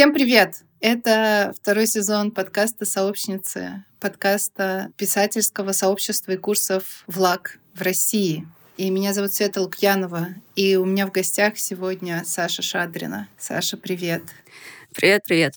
[0.00, 0.62] Всем привет!
[0.80, 8.48] Это второй сезон подкаста «Сообщницы», подкаста писательского сообщества и курсов «ВЛАГ» в России.
[8.78, 13.28] И меня зовут Света Лукьянова, и у меня в гостях сегодня Саша Шадрина.
[13.36, 14.22] Саша, привет!
[14.94, 15.52] Привет, привет!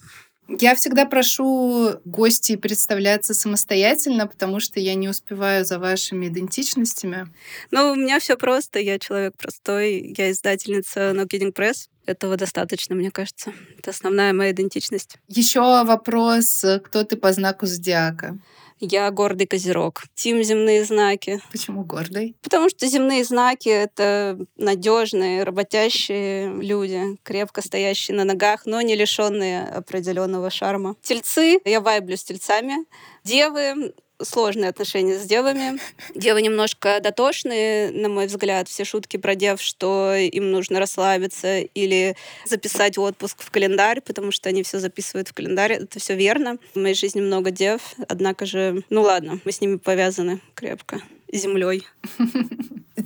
[0.47, 7.27] Я всегда прошу гостей представляться самостоятельно, потому что я не успеваю за вашими идентичностями.
[7.71, 8.79] Ну, у меня все просто.
[8.79, 10.13] Я человек простой.
[10.17, 11.87] Я издательница No Kidding Press.
[12.05, 13.53] Этого достаточно, мне кажется.
[13.77, 15.15] Это основная моя идентичность.
[15.29, 18.37] Еще вопрос, кто ты по знаку зодиака?
[18.85, 20.03] Я гордый козерог.
[20.13, 21.39] Тим земные знаки.
[21.53, 22.35] Почему гордый?
[22.41, 29.63] Потому что земные знаки— это надежные, работящие люди, крепко стоящие на ногах, но не лишенные
[29.63, 30.97] определенного шарма.
[31.01, 32.85] Тельцы, я вайблю с тельцами.
[33.23, 35.79] Девы, сложные отношения с девами.
[36.15, 38.67] Девы немножко дотошные, на мой взгляд.
[38.67, 44.49] Все шутки про дев, что им нужно расслабиться или записать отпуск в календарь, потому что
[44.49, 45.73] они все записывают в календарь.
[45.73, 46.57] Это все верно.
[46.73, 51.01] В моей жизни много дев, однако же, ну ладно, мы с ними повязаны крепко
[51.31, 51.87] землей.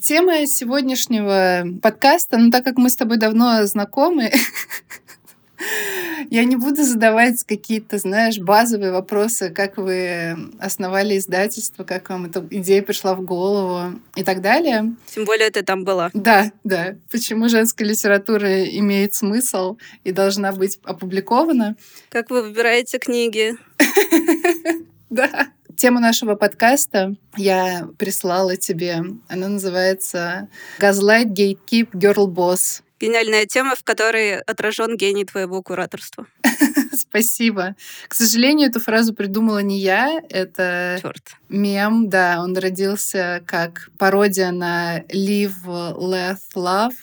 [0.04, 4.32] Тема сегодняшнего подкаста, ну так как мы с тобой давно знакомы,
[6.30, 12.46] Я не буду задавать какие-то, знаешь, базовые вопросы, как вы основали издательство, как вам эта
[12.50, 14.96] идея пришла в голову и так далее.
[15.14, 16.10] Тем более ты там была.
[16.14, 16.96] Да, да.
[17.12, 21.76] Почему женская литература имеет смысл и должна быть опубликована.
[22.10, 23.56] Как вы выбираете книги?
[25.10, 25.48] Да.
[25.78, 29.04] Тему нашего подкаста я прислала тебе.
[29.30, 36.28] Она называется «Газлайт, гейткип, girl boss» гениальная тема, в которой отражен гений твоего кураторства.
[36.94, 37.76] Спасибо.
[38.08, 40.20] К сожалению, эту фразу придумала не я.
[40.30, 41.23] Это Черт.
[41.50, 46.95] мем, да, он родился как пародия на Live, Let, Love.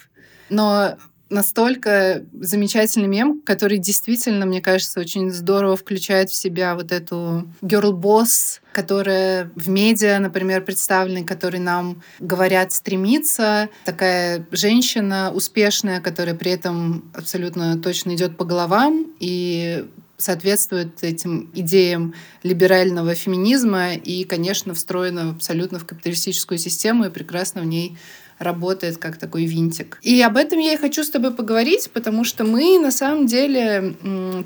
[0.48, 0.98] Но
[1.34, 7.92] настолько замечательный мем, который действительно, мне кажется, очень здорово включает в себя вот эту girl
[7.92, 13.68] boss, которая в медиа, например, представлена, который нам говорят стремиться.
[13.84, 19.84] Такая женщина успешная, которая при этом абсолютно точно идет по головам и
[20.16, 27.66] соответствует этим идеям либерального феминизма и, конечно, встроена абсолютно в капиталистическую систему и прекрасно в
[27.66, 27.98] ней
[28.38, 29.98] работает как такой винтик.
[30.02, 33.94] И об этом я и хочу с тобой поговорить, потому что мы на самом деле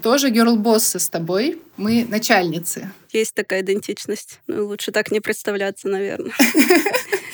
[0.03, 1.61] тоже герл-боссы с тобой.
[1.77, 2.91] Мы начальницы.
[3.13, 4.41] Есть такая идентичность.
[4.47, 6.33] Ну, лучше так не представляться, наверное.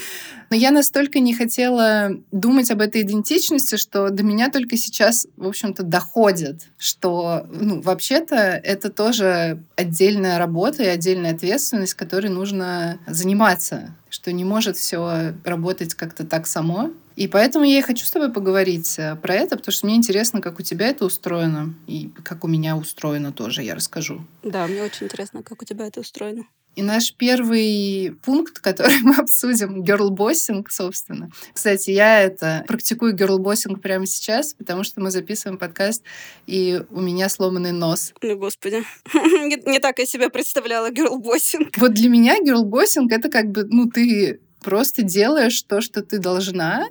[0.50, 5.46] Но я настолько не хотела думать об этой идентичности, что до меня только сейчас, в
[5.46, 13.94] общем-то, доходит, что, ну, вообще-то это тоже отдельная работа и отдельная ответственность, которой нужно заниматься,
[14.08, 16.90] что не может все работать как-то так само.
[17.16, 20.40] И поэтому я и хочу с тобой поговорить э, про это, потому что мне интересно,
[20.40, 24.24] как у тебя это устроено, и как у меня устроено тоже, я расскажу.
[24.42, 26.44] Да, мне очень интересно, как у тебя это устроено.
[26.76, 31.30] И наш первый пункт, который мы обсудим, girlbossing, собственно.
[31.52, 36.02] Кстати, я это практикую girlbossing прямо сейчас, потому что мы записываем подкаст,
[36.46, 38.12] и у меня сломанный нос.
[38.22, 38.84] Ну, господи.
[39.14, 41.76] не, не так я себя представляла girlbossing.
[41.78, 46.88] Вот для меня girlbossing — это как бы, ну, ты просто делаешь то, что ты должна,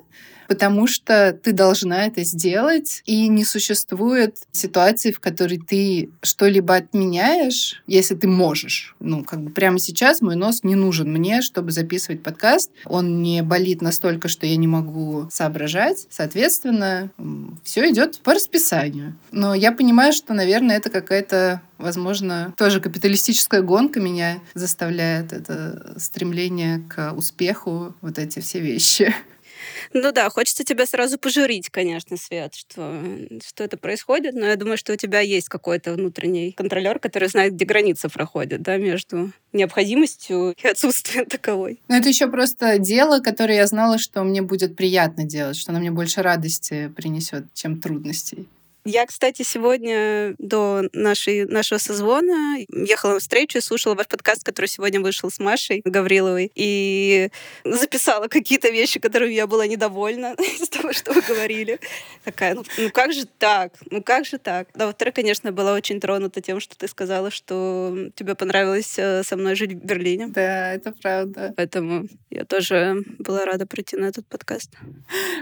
[0.48, 7.82] потому что ты должна это сделать, и не существует ситуации, в которой ты что-либо отменяешь,
[7.86, 8.94] если ты можешь.
[9.00, 12.70] Ну, как бы прямо сейчас мой нос не нужен мне, чтобы записывать подкаст.
[12.84, 16.06] Он не болит настолько, что я не могу соображать.
[16.10, 17.10] Соответственно,
[17.62, 19.16] все идет по расписанию.
[19.30, 26.82] Но я понимаю, что, наверное, это какая-то Возможно, тоже капиталистическая гонка меня заставляет это стремление
[26.88, 29.14] к успеху, вот эти все вещи.
[29.96, 33.00] Ну да, хочется тебя сразу пожурить, конечно, Свет, что,
[33.46, 37.54] что это происходит, но я думаю, что у тебя есть какой-то внутренний контролер, который знает,
[37.54, 41.78] где граница проходит, да, между необходимостью и отсутствием таковой.
[41.86, 45.78] Но это еще просто дело, которое я знала, что мне будет приятно делать, что оно
[45.78, 48.48] мне больше радости принесет, чем трудностей.
[48.86, 54.66] Я, кстати, сегодня до нашей, нашего созвона ехала на встречу и слушала ваш подкаст, который
[54.66, 57.30] сегодня вышел с Машей Гавриловой, и
[57.64, 61.80] записала какие-то вещи, которыми я была недовольна из того, что вы говорили.
[62.24, 63.72] Такая, ну, ну как же так?
[63.90, 64.68] Ну как же так?
[64.74, 69.38] Да, во-вторых, конечно, была очень тронута тем, что ты сказала, что тебе понравилось э, со
[69.38, 70.26] мной жить в Берлине.
[70.28, 71.54] Да, это правда.
[71.56, 74.72] Поэтому я тоже была рада прийти на этот подкаст.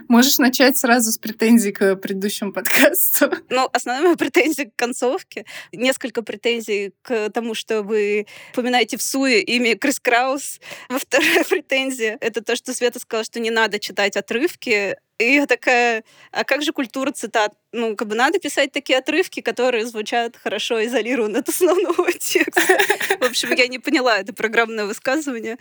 [0.07, 3.32] Можешь начать сразу с претензий к предыдущему подкасту.
[3.49, 5.45] Ну, основная моя претензия к концовке.
[5.73, 10.61] Несколько претензий к тому, что вы упоминаете в суе имя Крис Краус.
[10.89, 15.47] Во вторая претензия— это то, что Света сказала, что не надо читать отрывки И я
[15.47, 17.53] такая, а как же культура цитат?
[17.73, 22.79] Ну, как бы надо писать такие отрывки, которые звучат хорошо изолированно от основного текста.
[23.21, 25.59] В общем, я не поняла это программное высказывание.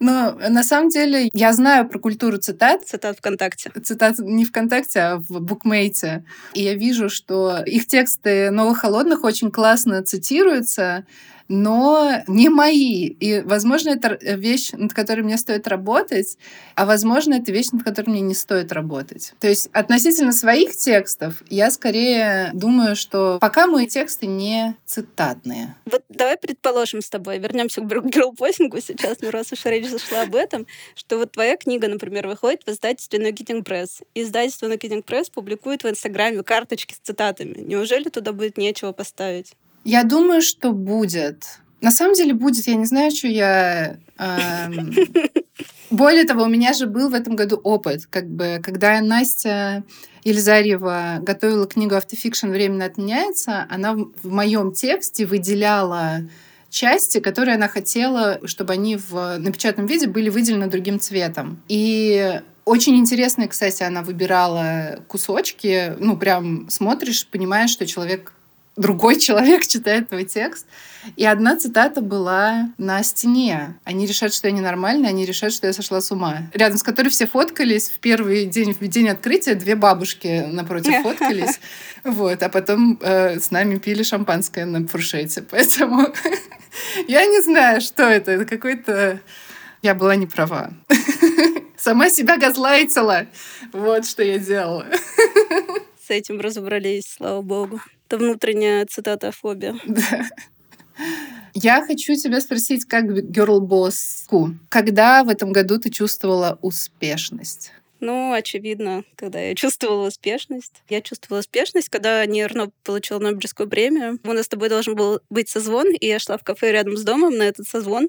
[0.00, 2.86] Но на самом деле я знаю про культуру цитат.
[2.86, 3.70] Цитат ВКонтакте.
[3.82, 6.24] Цитат не ВКонтакте, а в букмейте.
[6.54, 11.06] И я вижу, что их тексты новых холодных очень классно цитируются
[11.48, 13.06] но не мои.
[13.06, 16.38] И, возможно, это вещь, над которой мне стоит работать,
[16.74, 19.34] а, возможно, это вещь, над которой мне не стоит работать.
[19.40, 25.76] То есть относительно своих текстов я скорее думаю, что пока мои тексты не цитатные.
[25.84, 30.34] Вот давай предположим с тобой, вернемся к герлпостингу сейчас, ну раз уж речь зашла об
[30.34, 34.02] этом, что вот твоя книга, например, выходит в издательстве Kidding Press.
[34.14, 37.58] Издательство Kidding Press публикует в Инстаграме карточки с цитатами.
[37.58, 39.54] Неужели туда будет нечего поставить?
[39.86, 41.44] Я думаю, что будет.
[41.80, 42.66] На самом деле будет.
[42.66, 43.98] Я не знаю, что я...
[44.18, 44.92] Эм...
[45.90, 49.84] Более того, у меня же был в этом году опыт, как бы, когда Настя
[50.24, 52.48] Ильзарьева готовила книгу «Автофикшн.
[52.48, 56.22] Временно отменяется», она в моем тексте выделяла
[56.68, 61.62] части, которые она хотела, чтобы они в напечатанном виде были выделены другим цветом.
[61.68, 68.32] И очень интересно, кстати, она выбирала кусочки, ну, прям смотришь, понимаешь, что человек
[68.76, 70.66] другой человек читает твой текст.
[71.16, 73.78] И одна цитата была на стене.
[73.84, 76.50] Они решат, что я ненормальная, они решат, что я сошла с ума.
[76.52, 81.60] Рядом с которой все фоткались в первый день, в день открытия, две бабушки напротив фоткались.
[82.04, 85.42] Вот, а потом э, с нами пили шампанское на фуршете.
[85.50, 86.08] Поэтому
[87.08, 88.32] я не знаю, что это.
[88.32, 89.20] Это какой-то...
[89.82, 90.72] Я была не права.
[91.78, 93.26] Сама себя газлайтила.
[93.72, 94.86] Вот что я делала.
[96.04, 97.80] С этим разобрались, слава богу.
[98.06, 99.74] Это внутренняя цитата фобия.
[99.86, 100.26] Да.
[101.52, 107.72] Я хочу тебя спросить, как герлбосску, когда в этом году ты чувствовала успешность?
[108.00, 110.82] Ну, очевидно, когда я чувствовала успешность.
[110.88, 114.18] Я чувствовала успешность, когда Нерно получил Нобелевскую премию.
[114.22, 117.02] У нас с тобой должен был быть созвон, и я шла в кафе рядом с
[117.04, 118.08] домом на этот созвон.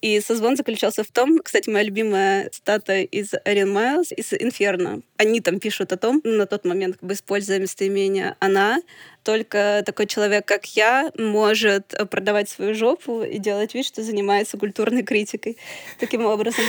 [0.00, 5.02] И созвон заключался в том, кстати, моя любимая цитата из Арен Майлз, из «Инферно».
[5.16, 8.80] Они там пишут о том, на тот момент, как бы используя местоимение «она»,
[9.22, 15.02] только такой человек, как я, может продавать свою жопу и делать вид, что занимается культурной
[15.02, 15.56] критикой
[15.98, 16.64] таким образом.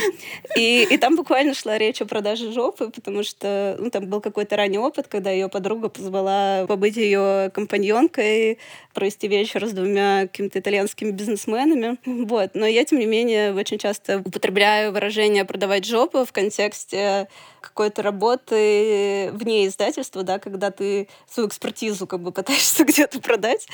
[0.56, 4.56] И, и там буквально шла речь о продаже жопы, потому что ну, там был какой-то
[4.56, 8.58] ранний опыт, когда ее подруга позвала побыть ее компаньонкой,
[8.94, 11.98] провести вечер с двумя какими-то итальянскими бизнесменами.
[12.04, 12.50] Вот.
[12.54, 17.28] Но я, тем не менее, очень часто употребляю выражение «продавать жопу» в контексте
[17.60, 23.66] какой-то работы вне издательства, да, когда ты свою экспертизу как бы пытаешься где-то продать.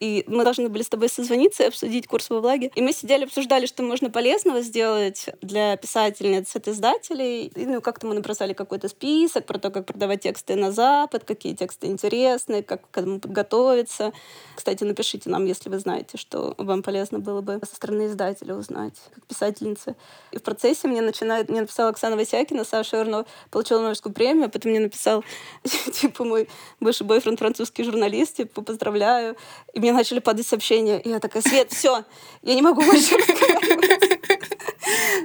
[0.00, 2.70] И мы должны были с тобой созвониться и обсудить курс во влаге.
[2.74, 7.46] И мы сидели, обсуждали, что можно полезного сделать для писательниц от издателей.
[7.54, 11.54] И, ну, как-то мы набросали какой-то список про то, как продавать тексты на Запад, какие
[11.54, 14.12] тексты интересны, как к этому подготовиться.
[14.54, 18.94] Кстати, напишите нам, если вы знаете, что вам полезно было бы со стороны издателя узнать,
[19.14, 19.96] как писательницы.
[20.30, 24.48] И в процессе мне начинает, мне написала Оксана Васякина, Саша Ирно, получила Нобелевскую премию, а
[24.48, 25.24] потом мне написал,
[25.92, 26.48] типа, мой
[26.80, 29.36] бывший бойфренд, французский журналист, типа, поздравляю.
[29.72, 31.00] И мне начали падать сообщения.
[31.00, 32.04] И я такая, Свет, все,
[32.42, 33.16] я не могу больше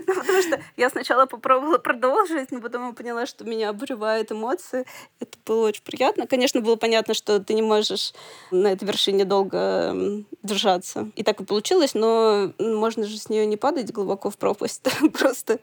[0.08, 4.86] ну, потому что я сначала попробовала продолжить, но потом поняла, что меня обуревают эмоции.
[5.20, 6.27] Это было очень приятно.
[6.27, 8.13] Конечно, было понятно, что ты не можешь
[8.51, 11.12] на этой вершине долго держаться.
[11.15, 14.84] И так и получилось, но можно же с нее не падать глубоко в пропасть.
[15.13, 15.60] Просто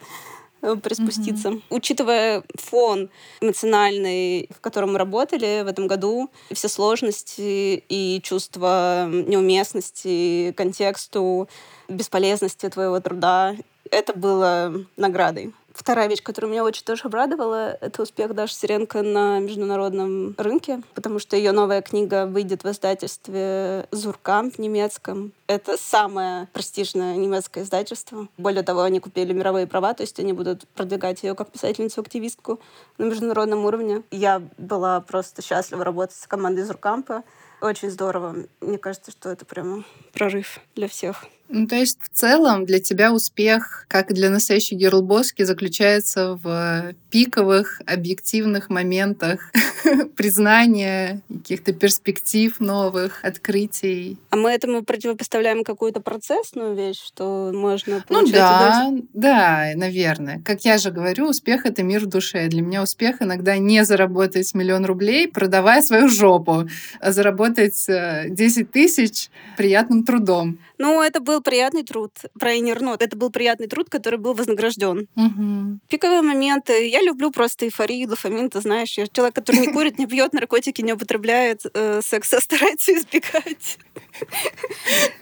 [0.82, 1.48] приспуститься.
[1.48, 1.62] Mm-hmm.
[1.70, 10.52] Учитывая фон эмоциональный, в котором мы работали в этом году, все сложности и чувство неуместности,
[10.56, 11.48] контексту,
[11.88, 13.56] бесполезности твоего труда,
[13.90, 15.52] это было наградой.
[15.74, 21.18] Вторая вещь, которая меня очень тоже обрадовала, это успех Даши Сиренко на международном рынке, потому
[21.18, 25.32] что ее новая книга выйдет в издательстве Зуркамп немецком.
[25.48, 28.28] Это самое престижное немецкое издательство.
[28.38, 32.60] Более того, они купили мировые права, то есть они будут продвигать ее как писательницу-активистку
[32.96, 34.04] на международном уровне.
[34.12, 37.24] Я была просто счастлива работать с командой Зуркампа.
[37.60, 38.36] Очень здорово.
[38.60, 41.24] Мне кажется, что это прямо прорыв для всех.
[41.48, 46.94] Ну, то есть в целом для тебя успех, как и для настоящей герлбоски, заключается в
[47.10, 49.52] пиковых, объективных моментах
[50.16, 54.18] признания каких-то перспектив новых, открытий.
[54.30, 59.08] А мы этому противопоставляем какую-то процессную вещь, что можно Ну да, удовольствие?
[59.12, 60.42] да, наверное.
[60.44, 62.48] Как я же говорю, успех— это мир в душе.
[62.48, 66.68] Для меня успех иногда не заработать миллион рублей, продавая свою жопу,
[67.00, 70.58] а заработать 10 э, тысяч приятным трудом.
[70.78, 72.12] Ну, это был был приятный труд.
[72.38, 73.02] Про Инернот.
[73.02, 75.08] Это был приятный труд, который был вознагражден.
[75.16, 75.80] Мгм.
[75.88, 76.88] Пиковые моменты.
[76.88, 78.96] Я люблю просто эйфорию, дофамин, ты знаешь.
[78.96, 83.78] Я человек, который не курит, не пьет, наркотики не употребляет, э, секса старается избегать.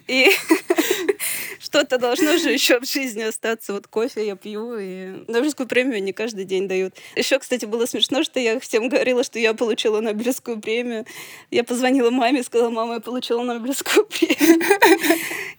[0.06, 0.30] И
[1.60, 3.72] что-то должно же еще в жизни остаться.
[3.72, 6.94] Вот кофе я пью, и Нобелевскую премию не каждый день дают.
[7.16, 11.06] Еще, кстати, было смешно, что я всем говорила, что я получила Нобелевскую премию.
[11.50, 14.62] Я позвонила маме и сказала, мама, я получила Нобелевскую премию.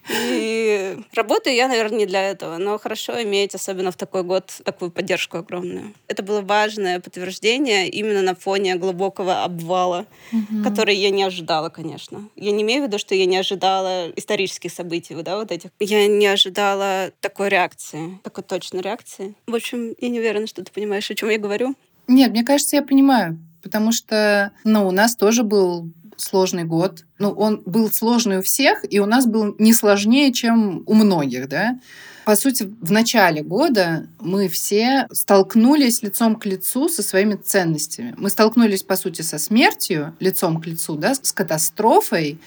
[0.10, 4.92] И работаю я, наверное, не для этого, но хорошо иметь, особенно в такой год, такую
[4.92, 5.94] поддержку огромную.
[6.08, 10.64] Это было важное подтверждение именно на фоне глубокого обвала, Мгм.
[10.64, 12.28] который я не ожидала, конечно.
[12.36, 15.70] Я не имею в виду, что я не ожидала исторических событий, да, вот этих.
[15.80, 19.36] Я не ожидала такой реакции, такой точной реакции.
[19.48, 21.76] В общем, я не уверена, что ты понимаешь, о чем я говорю.
[22.08, 27.06] Нет, мне кажется, я понимаю, потому что, ну, у нас тоже был сложный год.
[27.20, 31.48] Ну, он был сложный у всех, и у нас был не сложнее, чем у многих,
[31.48, 31.80] да.
[32.26, 38.16] По сути, в начале года мы все столкнулись лицом к лицу со своими ценностями.
[38.18, 42.40] Мы столкнулись, по сути, со смертью лицом к лицу, да, с катастрофой,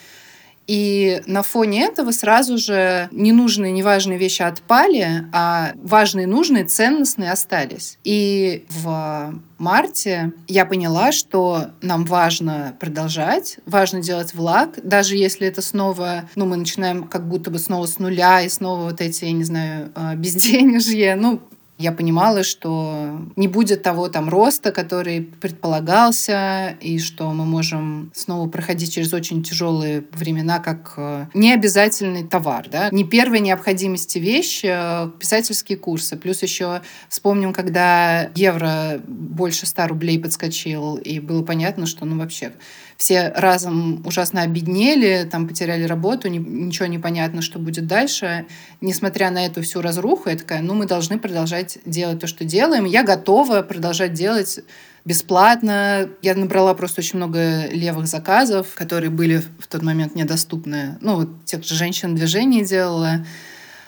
[0.66, 7.98] и на фоне этого сразу же ненужные, неважные вещи отпали, а важные, нужные, ценностные остались.
[8.04, 15.62] И в марте я поняла, что нам важно продолжать, важно делать влаг, даже если это
[15.62, 19.32] снова, ну, мы начинаем как будто бы снова с нуля, и снова вот эти, я
[19.32, 21.40] не знаю, э, безденежье, ну,
[21.78, 28.48] я понимала, что не будет того там роста, который предполагался, и что мы можем снова
[28.48, 35.10] проходить через очень тяжелые времена, как э, необязательный товар, да, не первой необходимости вещь, э,
[35.18, 36.16] писательские курсы.
[36.16, 42.52] Плюс еще вспомним, когда евро больше 100 рублей подскочил, и было понятно, что ну вообще
[42.96, 48.46] все разом ужасно обеднели, там потеряли работу, ни- ничего не понятно, что будет дальше.
[48.80, 52.84] Несмотря на эту всю разруху, я такая, ну мы должны продолжать делать то, что делаем.
[52.84, 54.60] Я готова продолжать делать
[55.04, 56.08] бесплатно.
[56.22, 60.98] Я набрала просто очень много левых заказов, которые были в тот момент недоступны.
[61.00, 63.24] Ну, вот тех же женщин движений делала.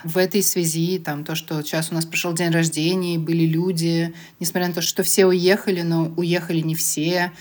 [0.05, 4.69] В этой связи там то, что сейчас у нас пришел день рождения, были люди, несмотря
[4.69, 7.33] на то, что все уехали, но уехали не все.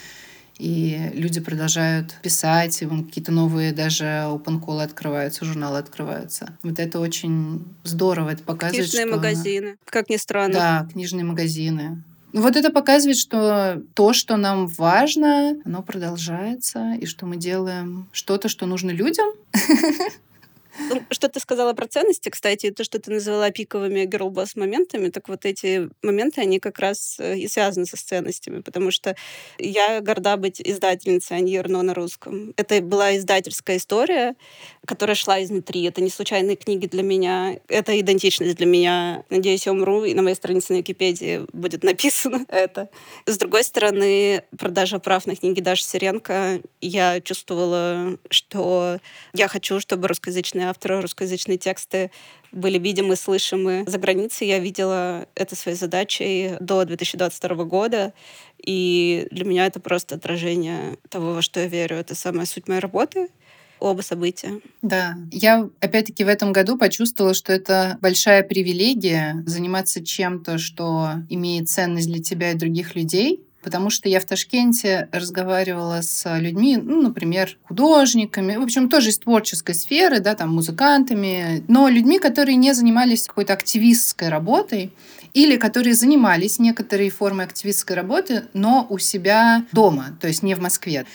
[0.59, 6.57] И люди продолжают писать, и вон какие-то новые даже open call открываются, журналы открываются.
[6.63, 9.15] Вот это очень здорово, это показывает, Книжные что...
[9.15, 10.53] магазины, как ни странно.
[10.53, 12.03] Да, книжные магазины.
[12.33, 18.07] Ну, Вот это показывает, что то, что нам важно, оно продолжается, и что мы делаем
[18.11, 19.27] что-то, что нужно людям.
[21.09, 25.45] Что ты сказала про ценности, кстати, то, что ты назвала пиковыми girlboss моментами, так вот
[25.45, 29.15] эти моменты, они как раз э, и связаны со ценностями, потому что
[29.57, 32.53] я горда быть издательницей Ани Ерно на русском.
[32.57, 34.35] Это была издательская история,
[34.85, 35.83] которая шла изнутри.
[35.83, 39.23] Это не случайные книги для меня, это идентичность для меня.
[39.29, 42.89] Надеюсь, я умру, и на моей странице на Википедии будет написано это.
[43.25, 48.99] С другой стороны, продажа прав на книги Даши Сиренко, я чувствовала, что
[49.33, 52.11] я хочу, чтобы русскоязычные авторы, русскоязычные тексты
[52.51, 54.47] были видимы, слышимы за границей.
[54.47, 58.13] Я видела это своей задачей до 2022 года.
[58.63, 61.97] И для меня это просто отражение того, во что я верю.
[61.97, 63.29] Это самая суть моей работы.
[63.79, 64.59] Оба события.
[64.81, 65.15] Да.
[65.31, 72.07] Я, опять-таки, в этом году почувствовала, что это большая привилегия заниматься чем-то, что имеет ценность
[72.07, 77.57] для тебя и других людей, потому что я в Ташкенте разговаривала с людьми, ну, например,
[77.63, 83.27] художниками, в общем, тоже из творческой сферы, да, там, музыкантами, но людьми, которые не занимались
[83.27, 84.93] какой-то активистской работой,
[85.33, 90.61] или которые занимались некоторой формой активистской работы, но у себя дома, то есть не в
[90.61, 91.05] Москве.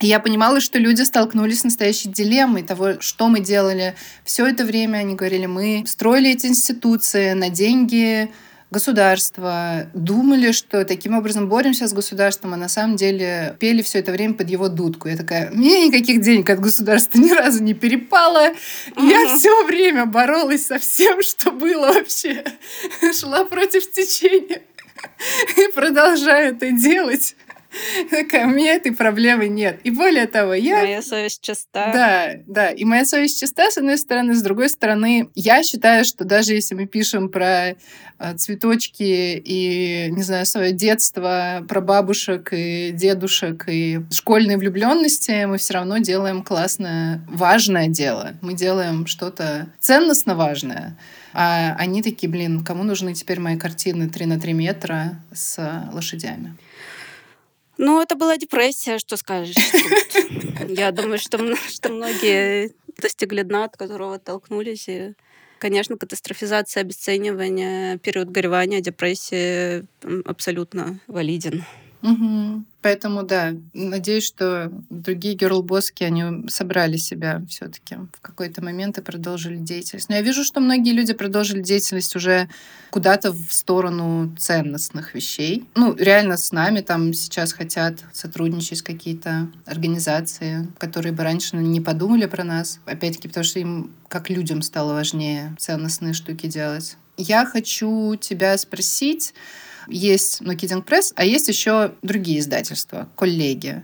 [0.00, 3.94] Я понимала, что люди столкнулись с настоящей дилеммой того, что мы делали.
[4.24, 8.32] Все это время они говорили, мы строили эти институции на деньги
[8.70, 14.12] государства, думали, что таким образом боремся с государством, а на самом деле пели все это
[14.12, 15.08] время под его дудку.
[15.08, 18.52] Я такая, мне никаких денег от государства ни разу не перепало.
[18.96, 19.36] Я Мгм.
[19.38, 22.44] все время боролась со всем, что было вообще.
[23.18, 24.62] Шла против течения.
[25.56, 27.36] И продолжаю это делать.
[28.10, 29.80] Такая, у меня этой проблемы нет.
[29.84, 30.80] И более того, я...
[30.80, 31.92] Моя совесть чиста.
[31.92, 32.70] Да, да.
[32.70, 34.34] И моя совесть чиста, с одной стороны.
[34.34, 37.74] С другой стороны, я считаю, что даже если мы пишем про э,
[38.36, 39.02] цветочки
[39.44, 45.98] и, не знаю, свое детство, про бабушек и дедушек и школьные влюбленности, мы все равно
[45.98, 48.34] делаем классное, важное дело.
[48.40, 50.96] Мы делаем что-то ценностно важное.
[51.32, 56.56] А они такие, блин, кому нужны теперь мои картины 3 на 3 метра с лошадями?
[57.82, 59.56] Ну, это была депрессия, что скажешь.
[60.68, 64.86] Я думаю, что, что многие достигли дна, от которого оттолкнулись.
[64.86, 65.14] И,
[65.58, 69.86] конечно, катастрофизация, обесценивание, период горевания, депрессии
[70.26, 71.64] абсолютно валиден.
[72.02, 72.64] Угу.
[72.82, 79.02] Поэтому, да, надеюсь, что другие герлбоски, они собрали себя все таки в какой-то момент и
[79.02, 80.08] продолжили деятельность.
[80.08, 82.48] Но я вижу, что многие люди продолжили деятельность уже
[82.90, 85.64] куда-то в сторону ценностных вещей.
[85.74, 92.24] Ну, реально с нами там сейчас хотят сотрудничать какие-то организации, которые бы раньше не подумали
[92.24, 92.80] про нас.
[92.86, 96.96] Опять-таки, потому что им как людям стало важнее ценностные штуки делать.
[97.16, 99.34] Я хочу тебя спросить,
[99.90, 103.82] есть ну, Kidding Press, а есть еще другие издательства, коллеги.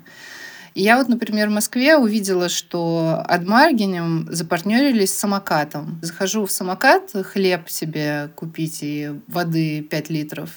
[0.77, 5.99] И я вот, например, в Москве увидела, что Адмаргинем запартнерились с самокатом.
[6.03, 10.51] Захожу в самокат хлеб себе купить и воды 5 литров,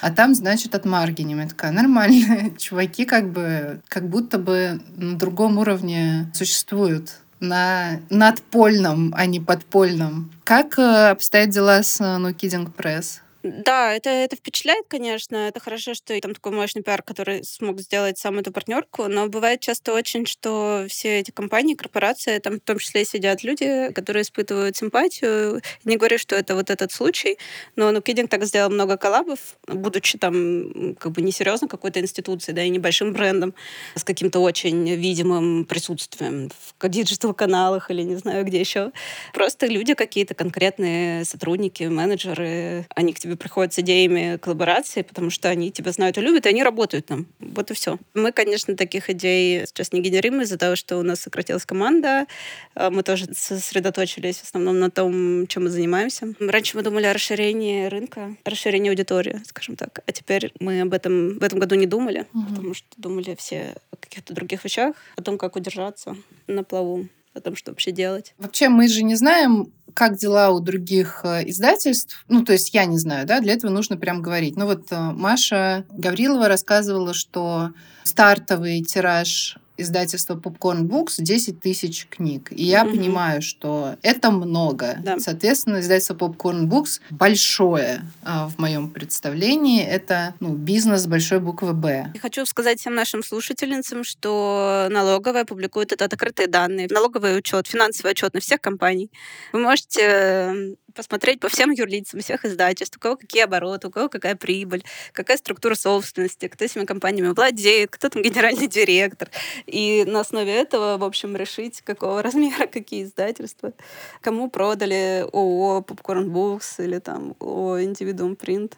[0.00, 1.40] а там, значит, от Маргинем.
[1.40, 9.12] Я такая, нормально, чуваки как бы, как будто бы на другом уровне существуют на надпольном,
[9.14, 10.32] а не подпольном.
[10.44, 13.20] Как э, обстоят дела с No Kidding Press?
[13.46, 15.36] Да, это, это впечатляет, конечно.
[15.36, 19.06] Это хорошо, что там такой мощный пиар, который смог сделать сам эту партнерку.
[19.06, 23.92] Но бывает часто очень, что все эти компании, корпорации, там в том числе сидят люди,
[23.92, 25.62] которые испытывают симпатию.
[25.84, 27.38] Не говорю, что это вот этот случай,
[27.76, 29.38] но No Kidding так сделал много коллабов,
[29.68, 33.54] будучи там как бы несерьезно какой-то институцией, да, и небольшим брендом,
[33.94, 36.50] с каким-то очень видимым присутствием
[36.80, 38.90] в digital-каналах или не знаю где еще.
[39.32, 45.48] Просто люди какие-то конкретные сотрудники, менеджеры, они к тебе приходят с идеями коллаборации, потому что
[45.48, 47.26] они тебя знают и любят, и они работают там.
[47.38, 47.98] Вот и все.
[48.14, 52.26] Мы, конечно, таких идей сейчас не генерим из-за того, что у нас сократилась команда.
[52.74, 56.34] А, мы тоже сосредоточились в основном на том, чем мы занимаемся.
[56.40, 60.02] Раньше мы думали о расширении рынка, расширении аудитории, скажем так.
[60.06, 62.46] А теперь мы об этом в этом году не думали, угу.
[62.48, 66.16] потому что думали все о каких-то других вещах, о том, как удержаться
[66.46, 68.34] на плаву о том, что вообще делать.
[68.38, 72.24] Вообще мы же не знаем, как дела у других э, издательств.
[72.28, 74.56] Ну, то есть я не знаю, да, для этого нужно прям говорить.
[74.56, 77.70] Ну вот э, Маша Гаврилова рассказывала, что
[78.04, 82.48] стартовый тираж издательство Popcorn Books 10 тысяч книг.
[82.50, 82.90] И я mm-hmm.
[82.90, 84.98] понимаю, что это много.
[85.02, 85.18] Да.
[85.18, 89.82] Соответственно, издательство Popcorn Books большое а, в моем представлении.
[89.82, 92.10] Это ну, бизнес с большой буквы «Б».
[92.14, 96.88] Я хочу сказать всем нашим слушательницам, что налоговая публикует это открытые данные.
[96.90, 99.10] Налоговый учет, финансовый отчет на всех компаний.
[99.52, 104.34] Вы можете посмотреть по всем юрлицам всех издательств, у кого какие обороты, у кого какая
[104.34, 109.30] прибыль, какая структура собственности, кто этими компаниями владеет, кто там генеральный директор.
[109.66, 113.72] И на основе этого, в общем, решить, какого размера какие издательства,
[114.20, 118.72] кому продали ООО Popcorn Books или там ООО Individuum Print.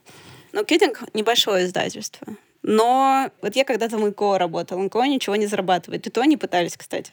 [0.52, 2.26] Но Китинг— небольшое издательство.
[2.62, 4.82] Но вот я когда-то в НКО работала.
[4.82, 6.06] НКО ничего не зарабатывает.
[6.06, 7.12] И то они пытались, кстати.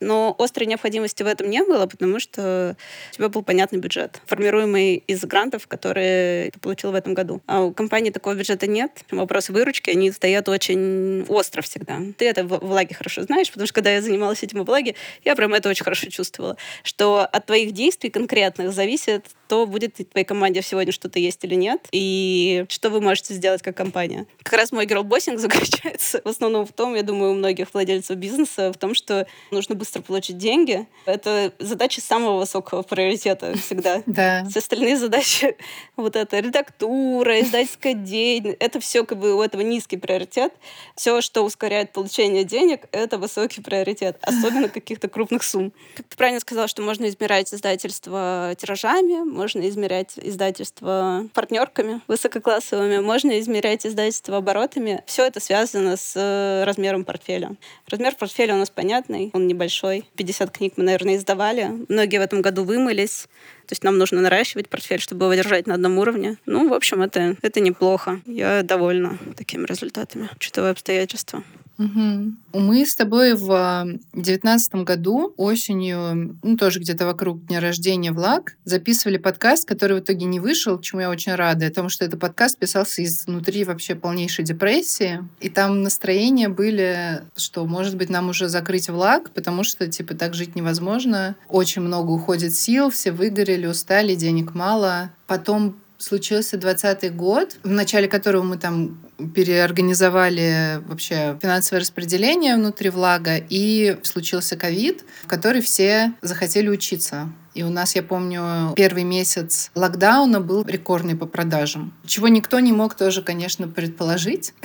[0.00, 2.76] Но острой необходимости в этом не было, потому что
[3.12, 7.42] у тебя был понятный бюджет, формируемый из грантов, которые ты получил в этом году.
[7.46, 9.04] А у компании такого бюджета нет.
[9.10, 11.98] Вопросы выручки, они стоят очень остро всегда.
[12.16, 15.34] Ты это в влаге хорошо знаешь, потому что когда я занималась этим в влаге, я
[15.34, 20.24] прям это очень хорошо чувствовала, что от твоих действий конкретных зависит то, будет в твоей
[20.24, 24.26] команде сегодня что-то есть или нет, и что вы можете сделать как компания.
[24.42, 28.72] Как раз мой герлбоссинг заключается в основном в том, я думаю, у многих владельцев бизнеса,
[28.72, 30.86] в том, что нужно быстро получить деньги.
[31.04, 34.02] Это задача самого высокого приоритета всегда.
[34.14, 34.44] Да.
[34.48, 35.56] Все остальные задачи,
[35.96, 40.52] вот это редактура, издательская деятельность, это все как бы у этого низкий приоритет.
[40.94, 45.72] Все, что ускоряет получение денег, это высокий приоритет, особенно каких-то крупных сумм.
[45.96, 53.38] Как ты правильно сказала, что можно измерять издательство тиражами, можно измерять издательство партнерками высококлассовыми, можно
[53.40, 55.02] измерять издательство оборотами.
[55.06, 57.56] Все это связано с э, размером портфеля.
[57.88, 60.04] Размер портфеля у нас понятный, он небольшой большой.
[60.16, 61.70] 50 книг мы, наверное, издавали.
[61.88, 63.26] Многие в этом году вымылись.
[63.66, 66.36] То есть нам нужно наращивать портфель, чтобы его держать на одном уровне.
[66.46, 68.20] Ну, в общем, это, это неплохо.
[68.26, 71.42] Я довольна такими результатами, учитывая обстоятельства.
[71.78, 72.34] Угу.
[72.52, 79.16] Мы с тобой в девятнадцатом году осенью, ну тоже где-то вокруг дня рождения Влаг, записывали
[79.16, 83.02] подкаст, который в итоге не вышел, чему я очень рада, потому что этот подкаст писался
[83.02, 89.30] изнутри вообще полнейшей депрессии, и там настроения были, что может быть нам уже закрыть Влаг,
[89.30, 95.10] потому что типа так жить невозможно, очень много уходит сил, все выгорели, устали, денег мало.
[95.26, 99.00] Потом случился двадцатый год, в начале которого мы там
[99.34, 107.32] переорганизовали вообще финансовое распределение внутри влага, и случился ковид, в который все захотели учиться.
[107.54, 112.72] И у нас, я помню, первый месяц локдауна был рекордный по продажам, чего никто не
[112.72, 114.52] мог тоже, конечно, предположить.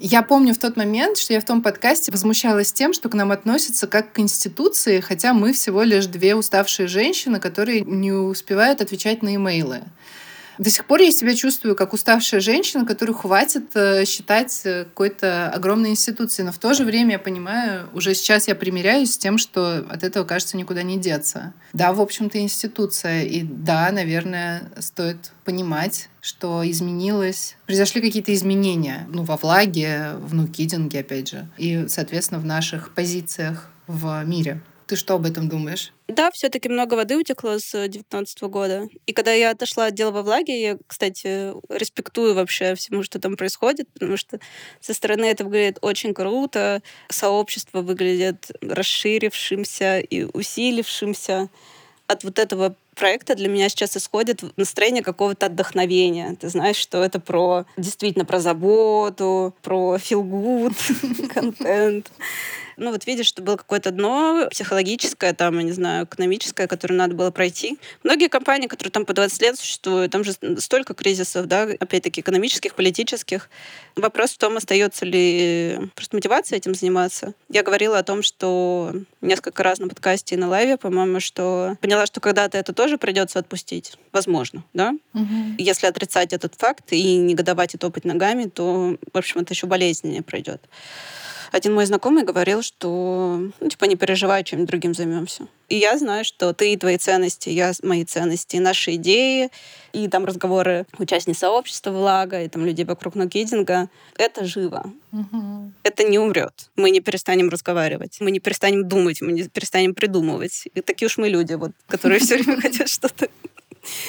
[0.00, 3.30] Я помню в тот момент, что я в том подкасте возмущалась тем, что к нам
[3.30, 9.22] относятся как к институции, хотя мы всего лишь две уставшие женщины, которые не успевают отвечать
[9.22, 9.84] на имейлы.
[10.58, 15.50] До сих пор я себя чувствую как уставшая женщина, которую хватит э, считать э, какой-то
[15.50, 16.46] огромной институцией.
[16.46, 20.02] Но в то же время я понимаю, уже сейчас я примиряюсь с тем, что от
[20.04, 21.52] этого, кажется, никуда не деться.
[21.72, 23.24] Да, в общем-то, институция.
[23.24, 27.56] И да, наверное, стоит понимать, что изменилось.
[27.66, 29.06] Произошли какие-то изменения.
[29.10, 31.48] Ну, во влаге, в нукидинге, опять же.
[31.58, 34.60] И, соответственно, в наших позициях в мире.
[34.86, 35.92] Ты что об этом думаешь?
[36.08, 38.88] Да, все-таки много воды утекло с 2019 года.
[39.06, 43.36] И когда я отошла от дела во влаге, я, кстати, респектую вообще всему, что там
[43.36, 44.38] происходит, потому что
[44.80, 51.48] со стороны это выглядит очень круто, сообщество выглядит расширившимся и усилившимся.
[52.06, 56.36] От вот этого проекта для меня сейчас исходит настроение какого-то отдохновения.
[56.38, 62.10] Ты знаешь, что это про действительно про заботу, про feel good контент
[62.76, 67.14] ну вот видишь, что было какое-то дно психологическое, там, я не знаю, экономическое, которое надо
[67.14, 67.78] было пройти.
[68.02, 72.74] Многие компании, которые там по 20 лет существуют, там же столько кризисов, да, опять-таки экономических,
[72.74, 73.48] политических.
[73.96, 77.34] Вопрос в том, остается ли просто мотивация этим заниматься.
[77.48, 82.06] Я говорила о том, что несколько раз на подкасте и на лайве, по-моему, что поняла,
[82.06, 83.96] что когда-то это тоже придется отпустить.
[84.12, 84.94] Возможно, да?
[85.14, 85.56] Угу.
[85.58, 90.22] Если отрицать этот факт и негодовать и топать ногами, то, в общем, это еще болезненнее
[90.22, 90.60] пройдет
[91.52, 95.46] один мой знакомый говорил, что, ну, типа, не переживай, чем другим займемся.
[95.68, 99.50] И я знаю, что ты и твои ценности, я мои ценности, наши идеи,
[99.92, 104.92] и там разговоры участниц сообщества Влага, и там людей вокруг нокидинга, это живо.
[105.12, 105.72] Угу.
[105.82, 106.70] Это не умрет.
[106.76, 110.68] Мы не перестанем разговаривать, мы не перестанем думать, мы не перестанем придумывать.
[110.74, 113.28] И такие уж мы люди, вот, которые все время хотят что-то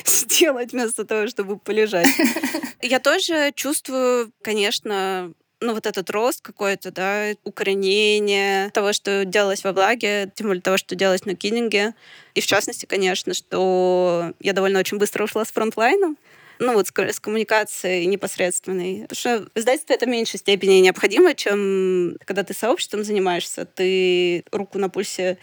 [0.05, 2.07] сделать вместо того, чтобы полежать.
[2.81, 9.71] Я тоже чувствую, конечно, ну, вот этот рост какой-то, да, укоренение того, что делалось во
[9.71, 11.93] влаге, тем более того, что делалось на кининге.
[12.33, 16.15] И в частности, конечно, что я довольно очень быстро ушла с фронтлайна,
[16.59, 19.05] ну вот с, с коммуникацией непосредственной.
[19.07, 24.43] Потому что в издательстве это в меньшей степени необходимо, чем когда ты сообществом занимаешься, ты
[24.51, 25.37] руку на пульсе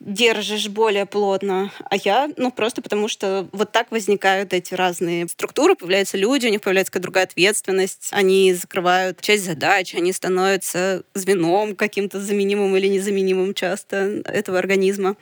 [0.00, 5.74] держишь более плотно, а я, ну, просто потому что вот так возникают эти разные структуры,
[5.74, 11.74] появляются люди, у них появляется какая-то другая ответственность, они закрывают часть задач, они становятся звеном
[11.76, 15.16] каким-то заменимым или незаменимым часто этого организма.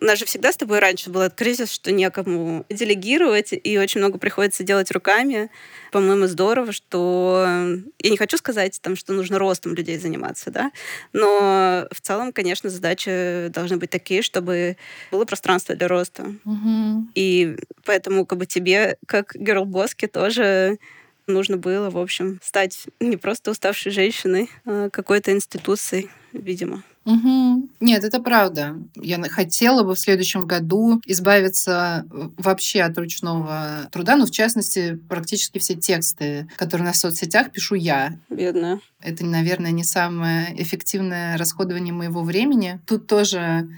[0.00, 4.00] У нас же всегда с тобой раньше был этот кризис, что некому делегировать, и очень
[4.00, 5.50] много приходится делать руками.
[5.90, 7.46] По-моему, здорово, что...
[8.00, 10.70] Я не хочу сказать, там, что нужно ростом людей заниматься, да,
[11.12, 14.76] но в целом, конечно, задачи должны быть такие, чтобы
[15.10, 16.34] было пространство для роста.
[16.44, 17.08] Угу.
[17.14, 20.78] И поэтому как бы тебе, как герл-боске, тоже
[21.26, 26.84] нужно было, в общем, стать не просто уставшей женщиной, а какой-то институцией, видимо.
[27.06, 27.68] Угу.
[27.80, 28.76] Нет, это правда.
[28.96, 34.98] Я хотела бы в следующем году избавиться э, вообще от ручного труда, ну, в частности,
[35.08, 38.18] практически все тексты, которые на соцсетях пишу я.
[38.28, 38.80] Бедная.
[39.00, 42.80] Это, наверное, не самое эффективное расходование моего времени.
[42.86, 43.68] Тут тоже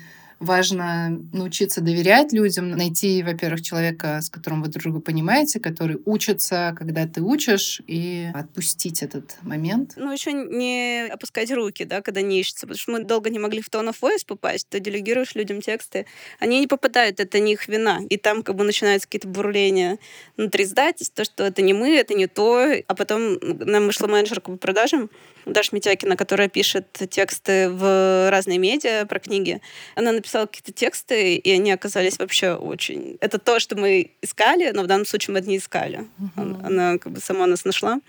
[0.40, 6.74] важно научиться доверять людям, найти, во-первых, человека, с которым вы друг друга понимаете, который учится,
[6.76, 9.94] когда ты учишь, и отпустить этот момент.
[9.96, 13.60] Ну, еще не опускать руки, да, когда не ищется, потому что мы долго не могли
[13.60, 16.06] в tone of voice попасть, ты делегируешь людям тексты,
[16.38, 19.98] они не попадают, это не их вина, и там как бы начинаются какие-то бурления
[20.36, 24.56] внутри издательства, что это не мы, это не то, а потом нам вышла менеджерка по
[24.56, 25.10] продажам,
[25.52, 29.60] Даша Митякина, которая пишет тексты в разные медиа про книги,
[29.94, 33.18] она написала какие-то тексты, и они оказались вообще очень...
[33.20, 36.06] Это то, что мы искали, но в данном случае мы это не искали.
[36.18, 36.60] Угу.
[36.64, 38.00] Она как бы сама нас нашла.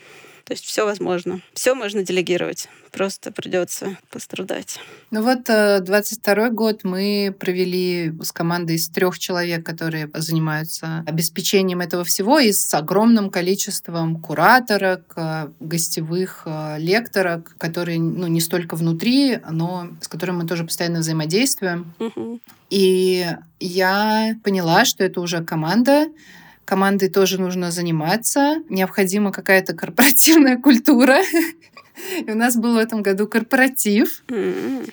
[0.50, 1.42] То есть все возможно.
[1.54, 2.70] Все можно делегировать.
[2.92, 4.80] Просто придется пострадать.
[5.12, 11.82] Ну вот 22 э, год мы провели с командой из трех человек, которые занимаются обеспечением
[11.82, 18.76] этого всего, и с огромным количеством кураторок, э, гостевых э, лекторок, которые ну, не столько
[18.76, 21.94] внутри, но с которыми мы тоже постоянно взаимодействуем.
[22.00, 22.40] Угу.
[22.72, 23.28] И
[23.60, 26.08] я поняла, что это уже команда,
[26.70, 28.58] командой тоже нужно заниматься.
[28.70, 31.18] Необходима какая-то корпоративная культура.
[32.28, 34.24] И у нас был в этом году корпоратив,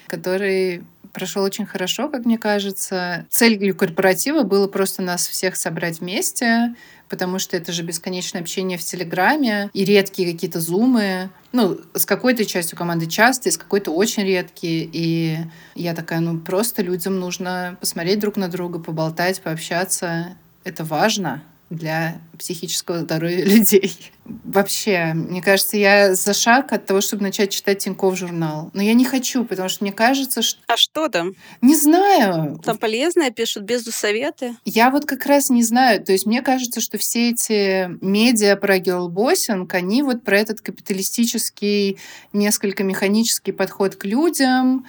[0.07, 3.27] который прошел очень хорошо, как мне кажется.
[3.29, 6.75] Целью корпоратива было просто нас всех собрать вместе,
[7.11, 11.29] потому что это же бесконечное общение в Телеграме и редкие какие-то зумы.
[11.53, 14.89] Ну, с какой-то частью команды часто, с какой-то очень редкие.
[14.91, 15.39] И
[15.75, 20.37] я такая, ну, просто людям нужно посмотреть друг на друга, поболтать, пообщаться.
[20.65, 21.43] Это важно.
[21.71, 24.13] Для психического здоровья людей.
[24.25, 28.71] Вообще, мне кажется, я за шаг от того, чтобы начать читать Тинькофф журнал.
[28.73, 30.61] Но я не хочу, потому что мне кажется, что...
[30.67, 31.35] А что там?
[31.61, 32.61] Не знаю.
[32.65, 34.57] Там полезное пишут, без советы?
[34.65, 36.03] Я вот как раз не знаю.
[36.03, 41.99] То есть мне кажется, что все эти медиа про герлбоссинг, они вот про этот капиталистический,
[42.33, 44.87] несколько механический подход к людям,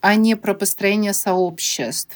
[0.00, 2.14] а не про построение сообществ.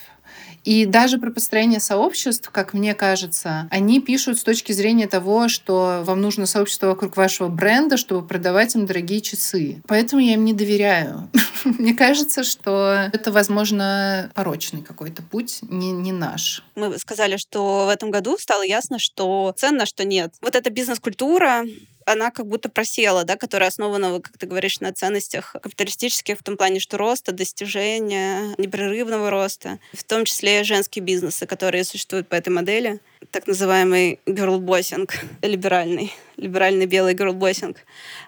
[0.64, 6.02] И даже про построение сообществ, как мне кажется, они пишут с точки зрения того, что
[6.04, 9.82] вам нужно сообщество вокруг вашего бренда, чтобы продавать им дорогие часы.
[9.88, 11.28] Поэтому я им не доверяю.
[11.64, 16.64] Мне кажется, что это, возможно, порочный какой-то путь, не, не наш.
[16.74, 20.34] Мы сказали, что в этом году стало ясно, что ценно, что нет.
[20.40, 21.64] Вот эта бизнес-культура,
[22.06, 26.56] она как будто просела, да, которая основана, как ты говоришь, на ценностях капиталистических в том
[26.56, 32.50] плане, что роста, достижения, непрерывного роста, в том числе женские бизнесы, которые существуют по этой
[32.50, 37.78] модели, так называемый герлбоссинг, либеральный, либеральный белый герлбоссинг.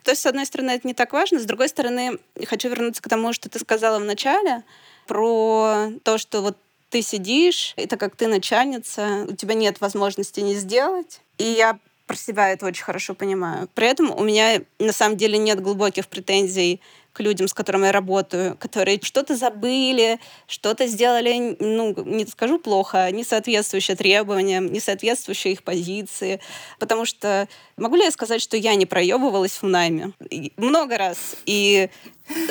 [0.03, 3.09] То есть, с одной стороны, это не так важно, с другой стороны, хочу вернуться к
[3.09, 4.63] тому, что ты сказала в начале,
[5.07, 6.57] про то, что вот
[6.91, 11.21] ты сидишь, это как ты начальница, у тебя нет возможности не сделать.
[11.39, 13.69] И я про себя это очень хорошо понимаю.
[13.75, 16.81] При этом у меня на самом деле нет глубоких претензий
[17.15, 23.09] к людям, с которыми я работаю, которые что-то забыли, что-то сделали, ну, не скажу плохо,
[23.13, 26.41] не соответствующее требованиям, не соответствующее их позиции.
[26.81, 30.13] Потому что могу ли я сказать, что я не проебывалась в найме?
[30.57, 31.37] Много раз.
[31.47, 31.89] И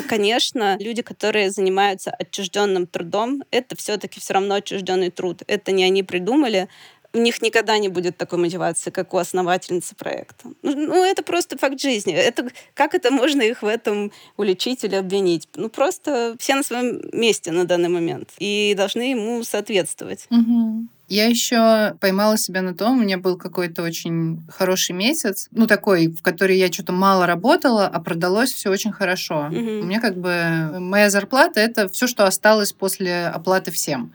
[0.07, 5.41] Конечно, люди, которые занимаются отчужденным трудом, это все-таки все равно отчужденный труд.
[5.47, 6.69] Это не они придумали,
[7.13, 10.49] у них никогда не будет такой мотивации, как у основательницы проекта.
[10.63, 12.13] Ну, ну, это просто факт жизни.
[12.13, 15.47] Это, как это можно их в этом уличить или обвинить?
[15.55, 20.25] Ну, просто все на своем месте на данный момент и должны ему соответствовать.
[20.31, 20.87] Угу.
[21.09, 26.07] Я еще поймала себя на том, у меня был какой-то очень хороший месяц, ну такой,
[26.07, 29.47] в который я что-то мало работала, а продалось все очень хорошо.
[29.51, 29.57] Угу.
[29.57, 34.11] У меня как бы моя зарплата это все, что осталось после оплаты всем.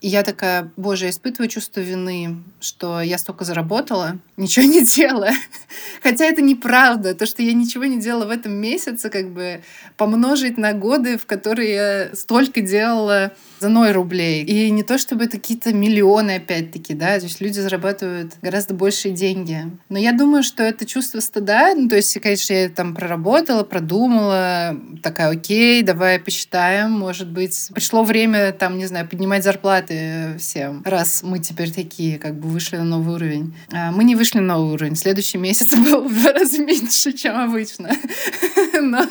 [0.00, 5.34] И я такая, боже, я испытываю чувство вины, что я столько заработала, ничего не делая.
[6.02, 7.14] Хотя это неправда.
[7.14, 9.62] То, что я ничего не делала в этом месяце, как бы
[9.96, 14.44] помножить на годы, в которые я столько делала за 0 рублей.
[14.44, 19.14] И не то, чтобы это какие-то миллионы, опять-таки, да, то есть люди зарабатывают гораздо большие
[19.14, 19.64] деньги.
[19.88, 24.76] Но я думаю, что это чувство стыда, ну, то есть, конечно, я там проработала, продумала,
[25.02, 31.22] такая, окей, давай посчитаем, может быть, пришло время, там, не знаю, поднимать зарплаты всем, раз
[31.22, 33.54] мы теперь такие, как бы, вышли на новый уровень.
[33.72, 34.96] А мы не вышли на новый уровень.
[34.96, 37.90] Следующий месяц был в два раза меньше, чем обычно.
[38.80, 39.06] Но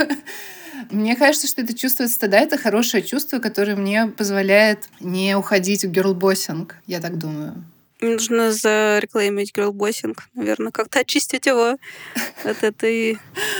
[0.91, 5.89] мне кажется, что это чувство стыда— это хорошее чувство, которое мне позволяет не уходить в
[5.89, 7.63] герлбоссинг, я так думаю.
[8.02, 11.78] Нужно зареклеймить герлбоссинг, наверное, как-то очистить его
[12.43, 13.17] от этой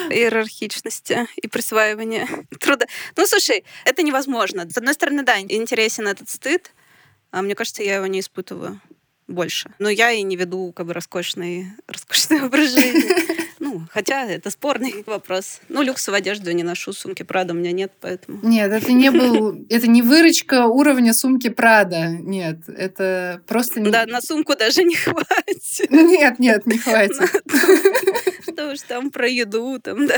[0.10, 2.28] иерархичности и присваивания
[2.60, 2.86] труда.
[3.16, 4.70] Ну, слушай, это невозможно.
[4.70, 6.72] С одной стороны, да, интересен этот стыд,
[7.32, 8.82] а мне кажется, я его не испытываю
[9.28, 9.72] больше.
[9.80, 13.36] Но я и не веду как бы роскошный, роскошный образ жизни.
[13.58, 15.60] Ну, хотя это спорный вопрос.
[15.70, 18.40] Ну, люксовую одежду не ношу, сумки Прада у меня нет, поэтому...
[18.44, 19.66] Нет, это не был...
[19.70, 22.10] Это не выручка уровня сумки Прада.
[22.10, 23.82] Нет, это просто...
[23.82, 25.90] Да, на сумку даже не хватит.
[25.90, 27.28] Ну, нет, нет, не хватит.
[28.44, 30.18] Что там про еду, там, да,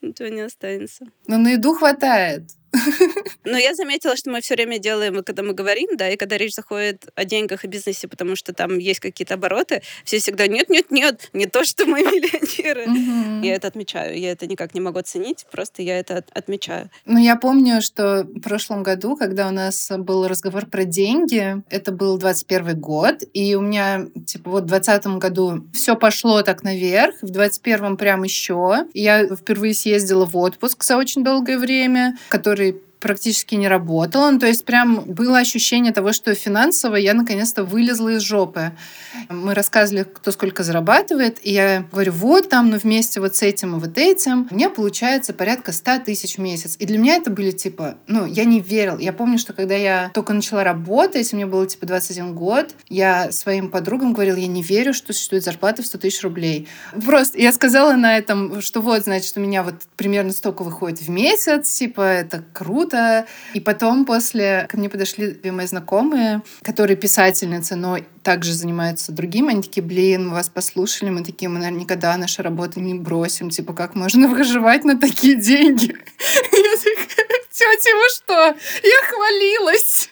[0.00, 1.06] ничего не останется.
[1.26, 2.50] Но на еду хватает.
[3.44, 6.54] Но я заметила, что мы все время делаем, когда мы говорим, да, и когда речь
[6.54, 10.90] заходит о деньгах и бизнесе, потому что там есть какие-то обороты, все всегда нет, нет,
[10.90, 12.86] нет, не то, что мы миллионеры.
[12.86, 13.44] Угу.
[13.44, 16.90] Я это отмечаю, я это никак не могу оценить, просто я это отмечаю.
[17.04, 21.92] Ну, я помню, что в прошлом году, когда у нас был разговор про деньги, это
[21.92, 27.14] был 21 год, и у меня, типа, вот в 20 году все пошло так наверх,
[27.22, 28.86] в 21 прям еще.
[28.94, 32.67] Я впервые съездила в отпуск за очень долгое время, который
[33.00, 34.30] практически не работала.
[34.30, 38.72] Ну, то есть прям было ощущение того, что финансово я наконец-то вылезла из жопы.
[39.28, 43.76] Мы рассказывали, кто сколько зарабатывает, и я говорю, вот там, ну вместе вот с этим
[43.76, 46.76] и вот этим, меня получается порядка 100 тысяч в месяц.
[46.78, 48.98] И для меня это были типа, ну, я не верил.
[48.98, 53.70] Я помню, что когда я только начала работать, мне было типа 21 год, я своим
[53.70, 56.68] подругам говорила, я не верю, что существует зарплата в 100 тысяч рублей.
[57.04, 61.08] Просто я сказала на этом, что вот, значит, у меня вот примерно столько выходит в
[61.10, 63.26] месяц, типа, это круто, круто.
[63.54, 69.48] И потом после ко мне подошли две мои знакомые, которые писательницы, но также занимаются другим.
[69.48, 73.50] Они такие, блин, мы вас послушали, мы такие, мы, наверное, никогда нашу работу не бросим.
[73.50, 75.94] Типа, как можно выживать на такие деньги?
[76.52, 78.56] Я такая, тетя, вы что?
[78.82, 80.10] Я хвалилась.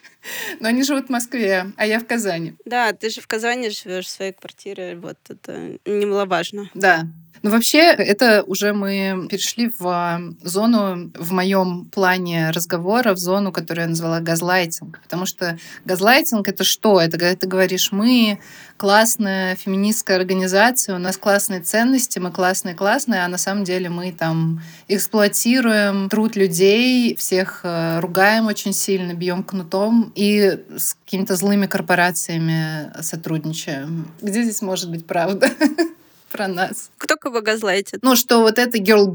[0.59, 2.55] Но они живут в Москве, а я в Казани.
[2.65, 6.69] Да, ты же в Казани живешь в своей квартире, вот это немаловажно.
[6.75, 7.07] Да,
[7.43, 13.85] ну, вообще, это уже мы перешли в зону, в моем плане разговора, в зону, которую
[13.85, 15.01] я назвала газлайтинг.
[15.03, 17.01] Потому что газлайтинг— это что?
[17.01, 18.39] Это когда ты говоришь, мы
[18.77, 24.61] классная феминистская организация, у нас классные ценности, мы классные-классные, а на самом деле мы там
[24.89, 32.93] эксплуатируем труд людей, всех э, ругаем очень сильно, бьем кнутом и с какими-то злыми корпорациями
[33.03, 34.11] сотрудничаем.
[34.21, 35.51] Где здесь может быть правда?
[36.27, 36.91] про нас.
[36.99, 38.01] Кто кого газлайтит?
[38.03, 39.07] Ну, что вот это girl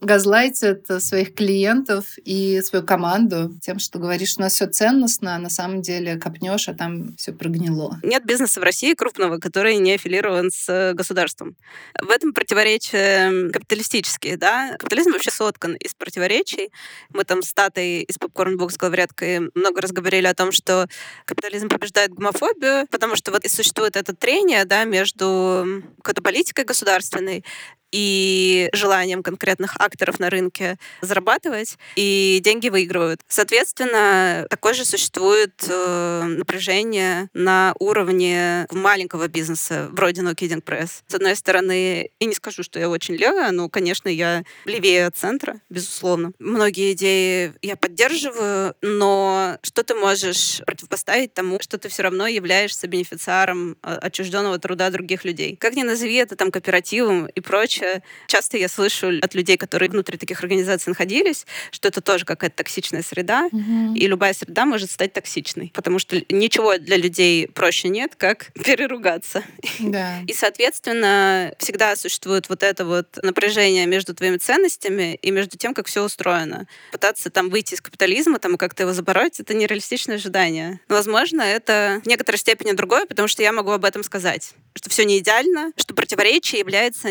[0.00, 5.38] boss газлайтит своих клиентов и свою команду тем, что говоришь, у нас все ценностно, а
[5.38, 7.98] на самом деле копнешь, а там все прогнило.
[8.02, 11.56] Нет бизнеса в России крупного, который не аффилирован с государством.
[12.00, 14.76] В этом противоречия капиталистические, да.
[14.78, 16.70] Капитализм вообще соткан из противоречий.
[17.10, 20.88] Мы там с Татой из Popcorn Box говоряткой много раз говорили о том, что
[21.24, 27.44] капитализм побеждает гомофобию, потому что вот и существует это трение, да, между какой-то политикой государственной
[27.92, 33.20] и желанием конкретных акторов на рынке зарабатывать, и деньги выигрывают.
[33.28, 41.02] Соответственно, такое же существует э, напряжение на уровне маленького бизнеса, вроде No Kidding Press.
[41.06, 45.16] С одной стороны, и не скажу, что я очень левая, но, конечно, я левее от
[45.16, 46.32] центра, безусловно.
[46.38, 52.86] Многие идеи я поддерживаю, но что ты можешь противопоставить тому, что ты все равно являешься
[52.86, 55.56] бенефициаром э, отчужденного труда других людей?
[55.56, 58.02] Как ни назови это там кооперативом и прочее, прочее.
[58.26, 63.02] Часто я слышу от людей, которые внутри таких организаций находились, что это тоже какая-то токсичная
[63.02, 63.94] среда, угу.
[63.94, 69.42] и любая среда может стать токсичной, потому что ничего для людей проще нет, как переругаться.
[69.78, 70.20] Да.
[70.26, 75.86] И, соответственно, всегда существует вот это вот напряжение между твоими ценностями и между тем, как
[75.86, 76.66] все устроено.
[76.92, 80.80] Пытаться там выйти из капитализма там, и как-то его забороть, это нереалистичное ожидание.
[80.88, 84.52] Но, возможно, это в некоторой степени другое, потому что я могу об этом сказать.
[84.74, 87.10] Что все не идеально, что противоречие является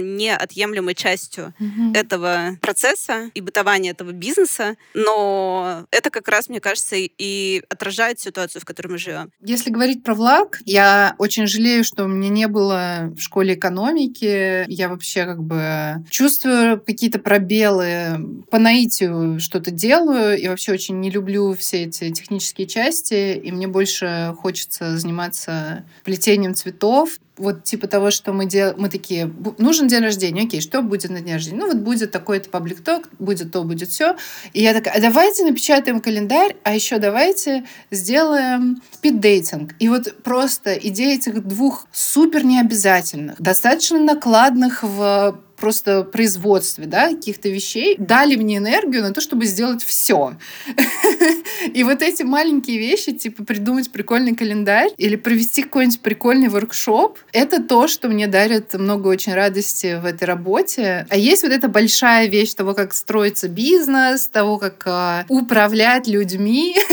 [0.55, 1.95] неотъемлемой частью mm-hmm.
[1.95, 8.61] этого процесса и бытования этого бизнеса, но это как раз, мне кажется, и отражает ситуацию,
[8.61, 9.31] в которой мы живем.
[9.41, 14.65] Если говорить про влаг, я очень жалею, что у меня не было в школе экономики.
[14.67, 21.09] Я вообще как бы чувствую какие-то пробелы, по наитию что-то делаю, и вообще очень не
[21.09, 28.11] люблю все эти технические части, и мне больше хочется заниматься плетением цветов, вот типа того,
[28.11, 31.57] что мы делаем, мы такие, нужен день рождения, окей, что будет на день рождения?
[31.57, 34.15] Ну вот будет такой-то паблик-ток, будет то, будет все.
[34.53, 39.75] И я такая, а давайте напечатаем календарь, а еще давайте сделаем спиддейтинг.
[39.79, 47.49] И вот просто идея этих двух супер необязательных, достаточно накладных в просто производстве, да, каких-то
[47.49, 50.37] вещей, дали мне энергию на то, чтобы сделать все.
[51.73, 57.61] И вот эти маленькие вещи, типа придумать прикольный календарь или провести какой-нибудь прикольный воркшоп, это
[57.61, 61.07] то, что мне дарит много очень радости в этой работе.
[61.09, 66.75] А есть вот эта большая вещь того, как строится бизнес, того, как а, управлять людьми.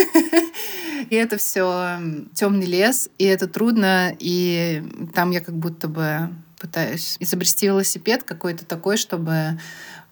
[1.11, 1.99] И это все
[2.35, 4.83] темный лес, и это трудно, и
[5.15, 6.31] там я как будто бы
[6.63, 7.17] пытаюсь.
[7.19, 9.59] Изобрести велосипед какой-то такой, чтобы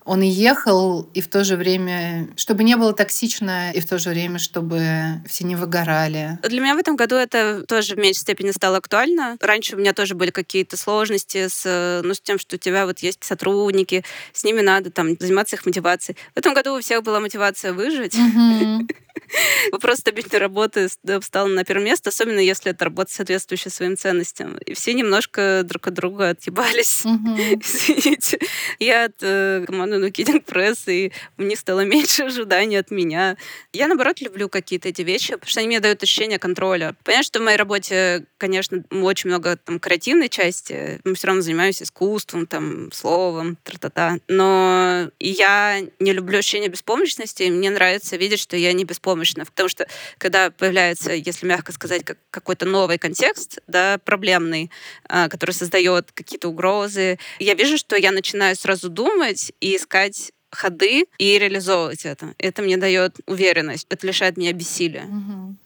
[0.04, 3.98] он и ехал, и в то же время, чтобы не было токсично, и в то
[3.98, 6.38] же время, чтобы все не выгорали.
[6.42, 9.36] Для меня в этом году это тоже в меньшей степени стало актуально.
[9.40, 13.00] Раньше у меня тоже были какие-то сложности с, ну, с тем, что у тебя вот
[13.00, 16.16] есть сотрудники, с ними надо там заниматься их мотивацией.
[16.34, 18.16] В этом году у всех была мотивация выжить.
[19.72, 20.88] Вопрос стабильной работы
[21.20, 24.56] встал на первое место, особенно если это работа соответствующая своим ценностям.
[24.58, 27.02] И все немножко друг от друга отъебались.
[27.04, 28.38] Извините.
[28.78, 33.37] Я от э, команды No Kidding Press, и у них стало меньше ожиданий от меня.
[33.72, 36.94] Я, наоборот, люблю какие-то эти вещи, потому что они мне дают ощущение контроля.
[37.05, 41.00] Понятно, что в моей работе, конечно, очень много там креативной части.
[41.05, 44.18] Мы все равно занимаюсь искусством, там, словом, тра-та-та.
[44.29, 49.44] Но я не люблю ощущение беспомощности, и мне нравится видеть, что я не беспомощна беспомощна,
[49.44, 49.87] потому что
[50.18, 54.70] когда появляется, если мягко сказать, как какой-то новый контекст, да, проблемный,
[55.09, 61.06] а, который создает какие-то угрозы, я вижу, что я начинаю сразу думать и искать ходы
[61.18, 62.35] и реализовывать это.
[62.38, 65.04] Это мне дает уверенность, это лишает меня бессилия.
[65.04, 65.56] Угу.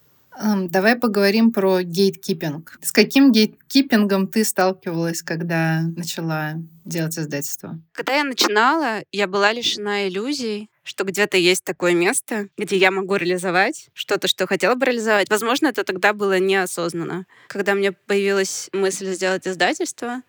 [0.69, 2.79] Давай поговорим про гейткипинг.
[2.83, 6.55] С каким гейткипингом ты сталкивалась, когда начала
[6.85, 7.79] делать издательство?
[7.93, 13.15] Когда я начинала, я была лишена иллюзий, что где-то есть такое место, где я могу
[13.15, 15.31] реализовать что-то, что хотела бы реализовать.
[15.31, 17.27] Возможно, это тогда было неосознанно.
[17.47, 20.23] Когда мне появилась мысль сделать издательство,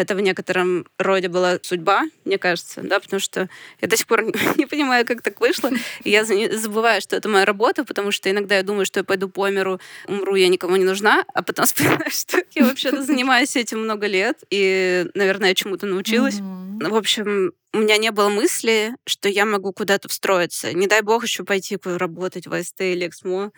[0.00, 3.48] это в некотором роде была судьба, мне кажется, да, потому что
[3.80, 4.24] я до сих пор
[4.56, 5.70] не понимаю, как так вышло.
[6.02, 9.28] И я забываю, что это моя работа, потому что иногда я думаю, что я пойду
[9.28, 13.80] по миру, умру, я никому не нужна, а потом вспоминаю, что я вообще-то занимаюсь этим
[13.80, 16.36] много лет, и, наверное, я чему-то научилась.
[16.36, 16.88] Mm-hmm.
[16.88, 20.72] В общем, у меня не было мысли, что я могу куда-то встроиться.
[20.72, 23.52] Не дай бог еще пойти работать в АСТ или Эксмо.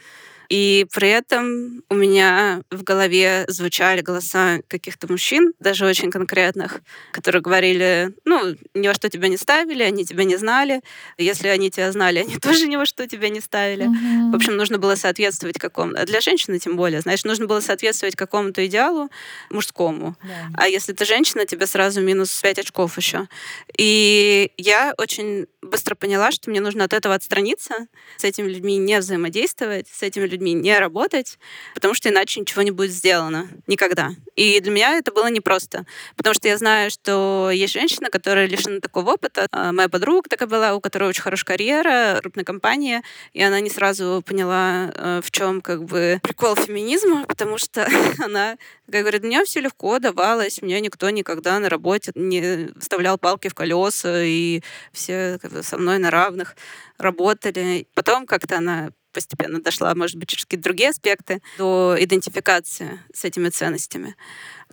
[0.49, 6.81] И при этом у меня в голове звучали голоса каких-то мужчин, даже очень конкретных,
[7.13, 10.81] которые говорили, ну, ни во что тебя не ставили, они тебя не знали.
[11.19, 13.87] Если они тебя знали, они тоже ни во что тебя не ставили.
[13.87, 14.33] Mm-hmm.
[14.33, 16.03] В общем, нужно было соответствовать какому-то...
[16.03, 19.11] А для женщины тем более, знаешь, нужно было соответствовать какому-то идеалу
[19.51, 20.17] мужскому.
[20.23, 20.55] Yeah.
[20.57, 23.29] А если ты женщина, тебе сразу минус 5 очков еще.
[23.77, 27.87] И я очень быстро поняла, что мне нужно от этого отстраниться,
[28.17, 31.39] с этими людьми не взаимодействовать, с этими людьми не работать,
[31.75, 33.49] потому что иначе ничего не будет сделано.
[33.67, 34.11] Никогда.
[34.37, 35.87] И для меня это было непросто,
[36.17, 39.47] потому что я знаю, что есть женщина, которая лишена такого опыта.
[39.51, 43.03] А, моя подруга такая была, у которой очень хорошая карьера, крупная компания,
[43.33, 47.89] и она не сразу поняла, э, в чем как бы прикол феминизма, потому что
[48.19, 48.57] она
[48.91, 53.55] как говорит, мне все легко давалось, мне никто никогда на работе не вставлял палки в
[53.55, 54.61] колеса, и
[54.93, 56.57] все со мной на равных
[56.99, 57.87] работали.
[57.95, 63.49] Потом как-то она постепенно дошла, может быть, через какие-то другие аспекты, до идентификации с этими
[63.49, 64.17] ценностями.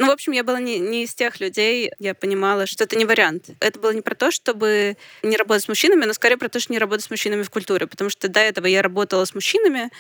[0.01, 3.05] Ну, в общем, я была не, не из тех людей, я понимала, что это не
[3.05, 3.51] вариант.
[3.59, 6.73] Это было не про то, чтобы не работать с мужчинами, но скорее про то, что
[6.73, 9.91] не работать с мужчинами в культуре, потому что до этого я работала с мужчинами,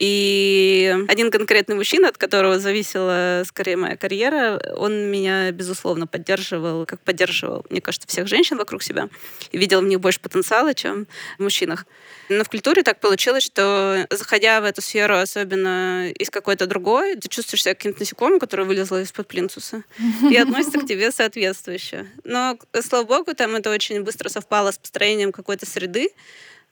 [0.00, 7.00] и один конкретный мужчина, от которого зависела скорее моя карьера, он меня, безусловно, поддерживал, как
[7.00, 9.08] поддерживал, мне кажется, всех женщин вокруг себя,
[9.52, 11.06] и видел в них больше потенциала, чем
[11.38, 11.86] в мужчинах.
[12.28, 17.28] Но в культуре так получилось, что заходя в эту сферу, особенно из какой-то другой, ты
[17.28, 19.84] чувствуешь себя каким-то насекомым, которое вылезло из-под плинтуса,
[20.30, 22.06] и относится к тебе соответствующе.
[22.24, 26.08] Но, слава богу, там это очень быстро совпало с построением какой-то среды,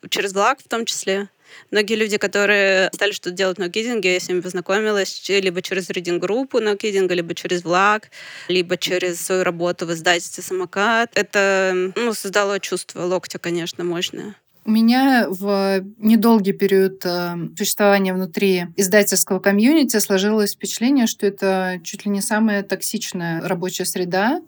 [0.09, 1.29] через влаг в том числе.
[1.69, 6.59] Многие люди, которые стали что-то делать на нокидинге, я с ними познакомилась либо через ридинг-группу
[6.59, 8.09] нокидинга, либо через влаг,
[8.47, 11.11] либо через свою работу в издательстве «Самокат».
[11.13, 14.35] Это ну, создало чувство локтя, конечно, мощное.
[14.65, 22.05] У меня в недолгий период э, существования внутри издательского комьюнити сложилось впечатление, что это чуть
[22.05, 24.41] ли не самая токсичная рабочая среда,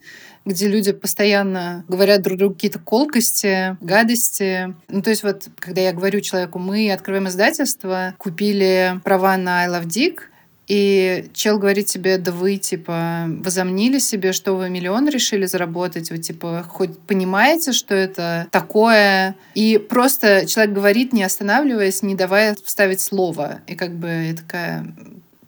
[0.46, 4.74] где люди постоянно говорят друг другу какие-то колкости, гадости.
[4.88, 9.68] Ну, то есть вот, когда я говорю человеку, мы открываем издательство, купили права на I
[9.68, 10.20] Love Dick,
[10.68, 16.18] и чел говорит тебе, да вы, типа, возомнили себе, что вы миллион решили заработать, вы,
[16.18, 19.36] типа, хоть понимаете, что это такое?
[19.54, 23.62] И просто человек говорит, не останавливаясь, не давая вставить слово.
[23.68, 24.88] И как бы я такая,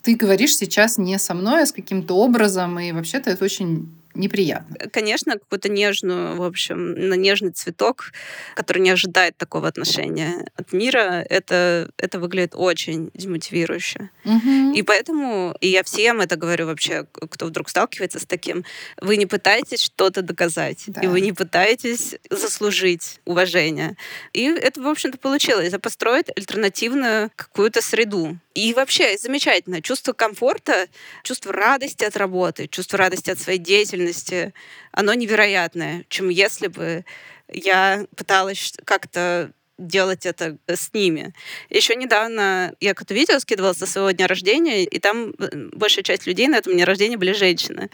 [0.03, 4.76] ты говоришь сейчас не со мной, а с каким-то образом, и вообще-то это очень неприятно.
[4.91, 8.11] Конечно, какую-то нежную, в общем, на нежный цветок,
[8.55, 14.09] который не ожидает такого отношения от мира, это, это выглядит очень демотивирующе.
[14.26, 14.74] Угу.
[14.74, 18.65] И поэтому, и я всем это говорю вообще, кто вдруг сталкивается с таким,
[18.99, 21.01] вы не пытаетесь что-то доказать, да.
[21.01, 23.95] и вы не пытаетесь заслужить уважение.
[24.34, 25.68] И это, в общем-то, получилось.
[25.68, 28.38] Это построить альтернативную какую-то среду.
[28.58, 29.84] И вообще замечательно.
[29.84, 30.88] Чувство комфорта,
[31.22, 34.51] чувство радости от работы, чувство радости от своей деятельности,
[34.91, 37.05] оно невероятное, чем если бы
[37.49, 41.34] я пыталась как-то делать это с ними.
[41.69, 46.25] Еще недавно я какое-то видео скидывала со своего дня рождения, и там э, большая часть
[46.25, 47.89] людей на этом дне рождения были женщины.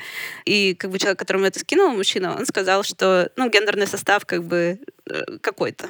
[0.46, 4.44] И как бы человек, которому это скинул, мужчина, он сказал, что ну, гендерный состав как
[4.44, 5.90] бы э, какой-то.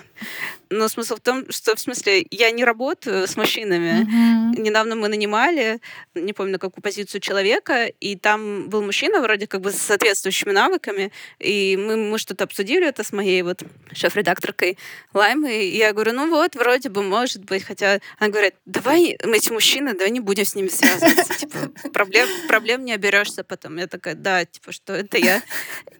[0.69, 4.01] Но смысл в том, что в смысле я не работаю с мужчинами.
[4.01, 4.61] Mm-hmm.
[4.61, 5.79] Недавно мы нанимали,
[6.15, 10.51] не помню на какую позицию человека, и там был мужчина вроде как бы с соответствующими
[10.51, 14.77] навыками, и мы, мы что-то обсудили это с моей вот шеф-редакторкой
[15.13, 19.37] Лаймой, и я говорю, ну вот, вроде бы, может быть, хотя она говорит, давай мы
[19.37, 23.77] эти мужчины, давай не будем с ними связываться, типа, проблем, проблем не оберешься потом.
[23.77, 25.41] Я такая, да, типа, что это я.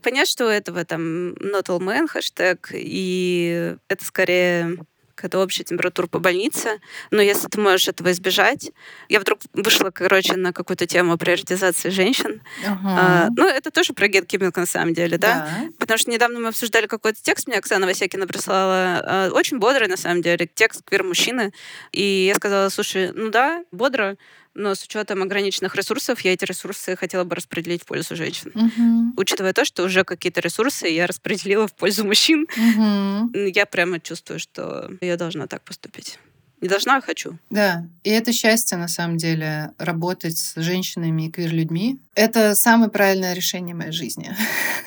[0.02, 4.78] Понятно, что у этого там not all men хэштег, и это скорее
[5.24, 6.82] когда общая температура по больнице.
[7.10, 8.72] Но если ты можешь этого избежать...
[9.08, 12.42] Я вдруг вышла, короче, на какую-то тему приоритизации женщин.
[12.68, 12.80] Ага.
[12.84, 15.48] А, ну, это тоже про геткипинг на самом деле, да?
[15.48, 15.70] да?
[15.80, 19.02] Потому что недавно мы обсуждали какой-то текст, мне Оксана Васякина прислала.
[19.02, 21.54] А, очень бодрый, на самом деле, текст квир-мужчины.
[21.94, 24.18] И я сказала, слушай, ну да, бодро,
[24.56, 28.52] но с учетом ограниченных ресурсов я эти ресурсы хотела бы распределить в пользу женщин.
[28.54, 29.22] Угу.
[29.22, 33.32] Учитывая то, что уже какие-то ресурсы я распределила в пользу мужчин, угу.
[33.36, 36.20] я прямо чувствую, что я должна так поступить.
[36.62, 37.38] Не должна, а хочу.
[37.50, 42.00] Да, и это счастье, на самом деле, работать с женщинами и квир-людьми.
[42.16, 44.34] Это самое правильное решение моей жизни.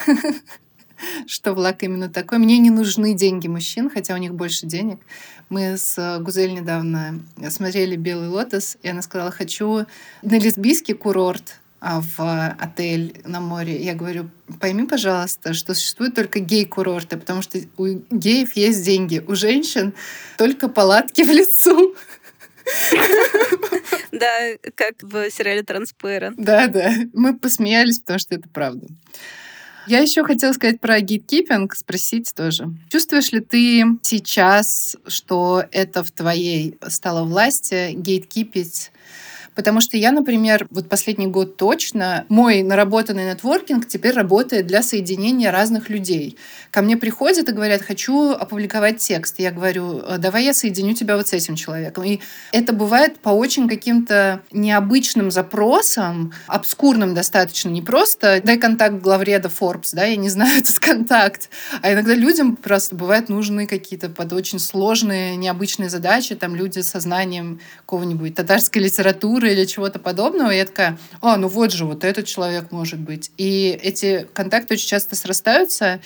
[1.26, 2.38] Что Влак именно такой.
[2.38, 5.00] Мне не нужны деньги мужчин, хотя у них больше денег.
[5.48, 9.86] Мы с Гузель недавно смотрели «Белый лотос», и она сказала, хочу
[10.22, 13.80] на лесбийский курорт, а, в отель на море.
[13.80, 14.30] Я говорю,
[14.60, 19.94] пойми, пожалуйста, что существуют только гей-курорты, потому что у геев есть деньги, у женщин
[20.38, 21.94] только палатки в лесу.
[24.12, 24.28] Да,
[24.74, 26.36] как в сериале «Транспэрент».
[26.38, 26.90] Да, да.
[27.12, 28.86] Мы посмеялись, потому что это правда.
[29.86, 32.68] Я еще хотела сказать про гейткипинг, спросить тоже.
[32.90, 38.90] Чувствуешь ли ты сейчас, что это в твоей стало власти гейткипить
[39.56, 45.50] Потому что я, например, вот последний год точно, мой наработанный нетворкинг теперь работает для соединения
[45.50, 46.36] разных людей.
[46.70, 49.36] Ко мне приходят и говорят, хочу опубликовать текст.
[49.38, 52.04] Я говорю, «Э, давай я соединю тебя вот с этим человеком.
[52.04, 52.20] И
[52.52, 57.70] это бывает по очень каким-то необычным запросам, обскурным достаточно.
[57.70, 61.48] Не просто дай контакт главреда Forbes, да, я не знаю этот контакт.
[61.80, 66.34] А иногда людям просто бывают нужны какие-то под очень сложные, необычные задачи.
[66.34, 71.48] Там люди со знанием какого-нибудь татарской литературы культуры или чего-то подобного, я такая, а, ну
[71.48, 73.30] вот же, вот этот человек может быть.
[73.36, 76.00] И эти контакты очень часто срастаются,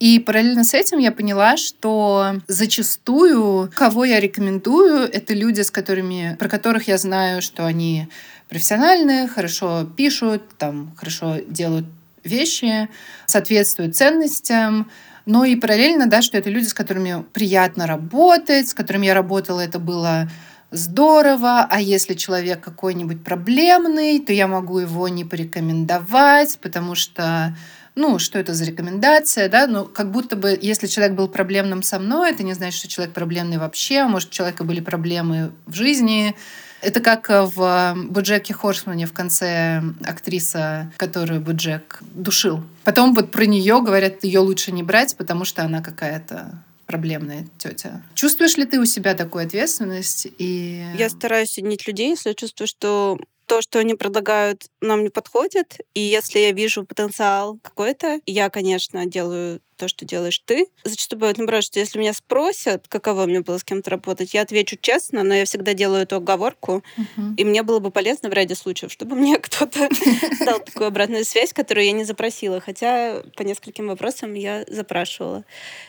[0.00, 6.36] и параллельно с этим я поняла, что зачастую, кого я рекомендую, это люди, с которыми,
[6.38, 8.08] про которых я знаю, что они
[8.48, 11.86] профессиональные, хорошо пишут, там, хорошо делают
[12.24, 12.88] вещи,
[13.26, 14.90] соответствуют ценностям,
[15.26, 19.60] но и параллельно, да, что это люди, с которыми приятно работать, с которыми я работала,
[19.60, 20.28] это было
[20.70, 27.54] здорово, а если человек какой-нибудь проблемный, то я могу его не порекомендовать, потому что
[27.96, 31.98] ну, что это за рекомендация, да, ну, как будто бы, если человек был проблемным со
[31.98, 36.34] мной, это не значит, что человек проблемный вообще, может, у человека были проблемы в жизни.
[36.82, 42.64] Это как в Буджеке Хорсмане в конце актриса, которую Буджек душил.
[42.84, 48.02] Потом вот про нее говорят, ее лучше не брать, потому что она какая-то проблемная тетя.
[48.14, 50.26] Чувствуешь ли ты у себя такую ответственность?
[50.38, 50.84] И...
[50.98, 53.16] Я стараюсь соединить людей, если я чувствую, что
[53.46, 55.78] то, что они предлагают, нам не подходит.
[55.94, 60.66] И если я вижу потенциал какой-то, я, конечно, делаю то, что делаешь ты.
[60.84, 64.76] Зачастую бывает наоборот, что если меня спросят, каково мне было с кем-то работать, я отвечу
[64.80, 66.84] честно, но я всегда делаю эту оговорку.
[66.98, 67.34] Uh-huh.
[67.38, 69.88] И мне было бы полезно в ряде случаев, чтобы мне кто-то
[70.44, 72.60] дал такую обратную связь, которую я не запросила.
[72.60, 75.44] Хотя по нескольким вопросам я запрашивала.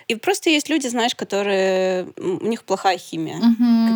[0.08, 2.08] И просто есть люди, знаешь, которые...
[2.18, 3.42] У них плохая химия.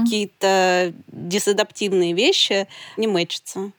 [0.03, 2.67] Какие-то дисадаптивные вещи
[2.97, 3.71] не мэчатся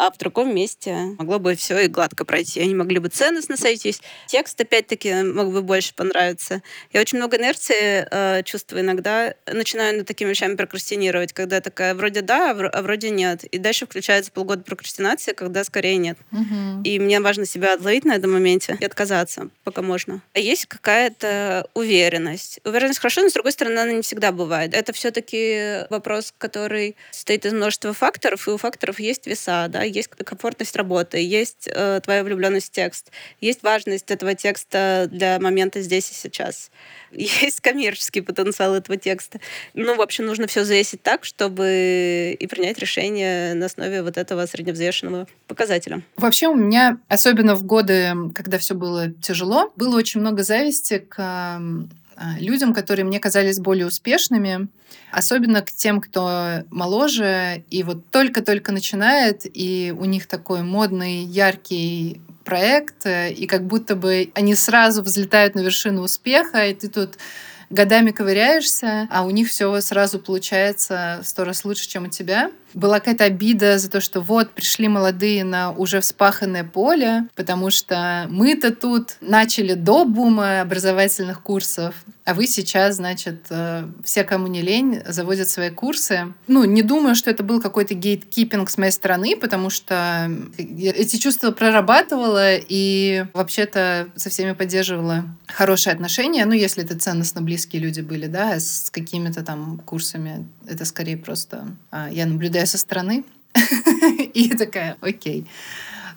[0.00, 2.58] а в другом месте могло бы все и гладко пройти.
[2.60, 4.00] Они могли бы ценностно сойтись.
[4.26, 6.62] Текст, опять-таки, мог бы больше понравиться.
[6.90, 9.34] Я очень много инерции э, чувствую иногда.
[9.46, 13.44] Начинаю над такими вещами прокрастинировать, когда такая вроде да, а, а вроде нет.
[13.44, 16.16] И дальше включается полгода прокрастинации, когда скорее нет.
[16.32, 16.82] Угу.
[16.84, 20.22] И мне важно себя отловить на этом моменте и отказаться, пока можно.
[20.32, 22.60] А есть какая-то уверенность.
[22.64, 24.72] Уверенность хорошо, но с другой стороны, она не всегда бывает.
[24.72, 30.08] Это все-таки вопрос, который состоит из множества факторов, и у факторов есть веса, да, есть
[30.08, 33.10] комфортность работы, есть э, твоя влюбленность в текст,
[33.40, 36.70] есть важность этого текста для момента здесь и сейчас,
[37.10, 39.40] есть коммерческий потенциал этого текста.
[39.74, 44.46] Ну, в общем, нужно все завесить так, чтобы и принять решение на основе вот этого
[44.46, 46.02] средневзвешенного показателя.
[46.16, 51.60] Вообще у меня, особенно в годы, когда все было тяжело, было очень много зависти к
[52.38, 54.68] людям, которые мне казались более успешными,
[55.10, 62.20] особенно к тем, кто моложе и вот только-только начинает, и у них такой модный, яркий
[62.44, 67.18] проект, э, и как будто бы они сразу взлетают на вершину успеха, и ты тут
[67.70, 72.50] годами ковыряешься, а у них все сразу получается сто раз лучше, чем у тебя.
[72.74, 78.26] Была какая-то обида за то, что вот пришли молодые на уже вспаханное поле, потому что
[78.28, 81.94] мы-то тут начали до бума образовательных курсов,
[82.30, 86.32] а вы сейчас, значит, э, все, кому не лень, заводят свои курсы.
[86.46, 91.16] Ну, не думаю, что это был какой-то гейткипинг с моей стороны, потому что я эти
[91.16, 96.44] чувства прорабатывала и вообще-то со всеми поддерживала хорошие отношения.
[96.44, 101.76] Ну, если это ценностно близкие люди были, да, с какими-то там курсами, это скорее просто
[101.90, 103.22] а, я наблюдаю со стороны
[104.34, 105.46] и такая, окей.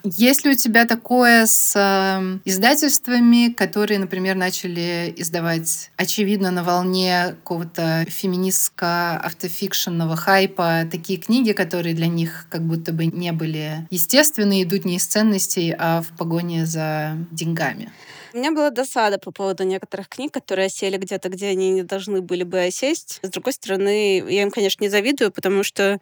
[0.06, 7.36] Есть ли у тебя такое с э, издательствами, которые, например, начали издавать, очевидно, на волне
[7.44, 14.84] какого-то феминистско-автофикшенного хайпа, такие книги, которые для них как будто бы не были естественны, идут
[14.86, 17.90] не из ценностей, а в погоне за деньгами?
[18.34, 22.22] У меня была досада по поводу некоторых книг, которые осели где-то, где они не должны
[22.22, 23.20] были бы осесть.
[23.22, 26.00] С другой стороны, я им, конечно, не завидую, потому что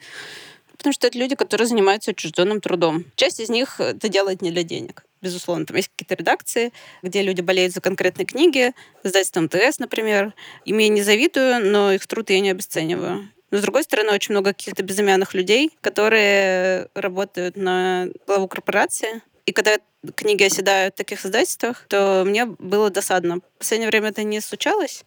[0.78, 3.04] потому что это люди, которые занимаются отчужденным трудом.
[3.16, 5.04] Часть из них это делает не для денег.
[5.22, 6.72] Безусловно, там есть какие-то редакции,
[7.04, 8.74] где люди болеют за конкретные книги,
[9.04, 10.34] издательство МТС, например.
[10.64, 13.30] Им я не завидую, но их труд я не обесцениваю.
[13.52, 19.52] Но, с другой стороны, очень много каких-то безымянных людей, которые работают на главу корпорации, и
[19.52, 19.78] когда
[20.16, 23.38] книги оседают в таких издательствах, то мне было досадно.
[23.38, 25.04] В последнее время это не случалось,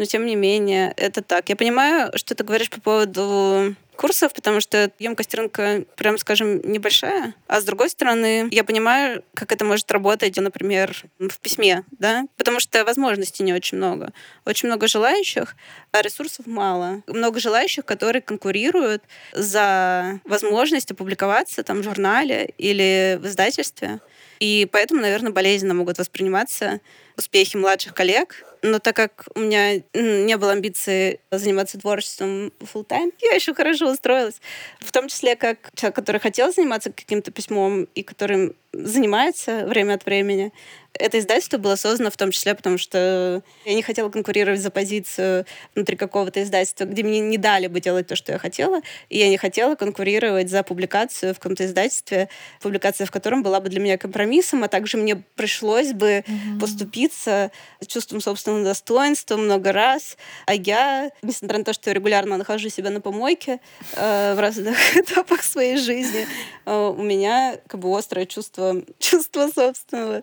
[0.00, 1.50] но тем не менее это так.
[1.50, 7.34] Я понимаю, что ты говоришь по поводу курсов, потому что емкость рынка, прям скажем, небольшая.
[7.46, 12.60] А с другой стороны, я понимаю, как это может работать, например, в письме, да, потому
[12.60, 14.14] что возможностей не очень много.
[14.46, 15.54] Очень много желающих,
[15.92, 17.02] а ресурсов мало.
[17.06, 19.02] Много желающих, которые конкурируют
[19.34, 24.00] за возможность опубликоваться там в журнале или в издательстве.
[24.40, 26.80] И поэтому, наверное, болезненно могут восприниматься
[27.16, 33.12] успехи младших коллег, но так как у меня не было амбиции заниматься творчеством full time,
[33.20, 34.40] я еще хорошо устроилась.
[34.80, 40.04] В том числе как человек, который хотел заниматься каким-то письмом и который занимается время от
[40.06, 40.52] времени.
[41.00, 45.46] Это издательство было создано в том числе, потому что я не хотела конкурировать за позицию
[45.74, 49.28] внутри какого-то издательства, где мне не дали бы делать то, что я хотела, и я
[49.28, 52.28] не хотела конкурировать за публикацию в каком-то издательстве,
[52.60, 56.60] публикация в котором была бы для меня компромиссом, а также мне пришлось бы mm-hmm.
[56.60, 62.36] поступиться с чувством собственного достоинства много раз, а я, несмотря на то, что я регулярно
[62.36, 63.60] нахожу себя на помойке
[63.94, 66.26] э, в разных этапах своей жизни,
[66.66, 70.22] э, у меня как бы острое чувство, чувство собственного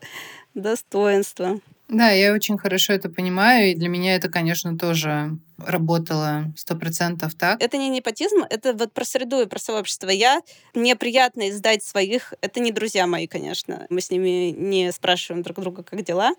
[0.61, 1.59] достоинства.
[1.87, 7.35] Да, я очень хорошо это понимаю, и для меня это, конечно, тоже работало сто процентов
[7.35, 7.61] так.
[7.61, 10.09] Это не непотизм, это вот про среду и про сообщество.
[10.09, 10.41] Я,
[10.73, 15.59] мне приятно издать своих, это не друзья мои, конечно, мы с ними не спрашиваем друг
[15.59, 16.33] друга, как дела,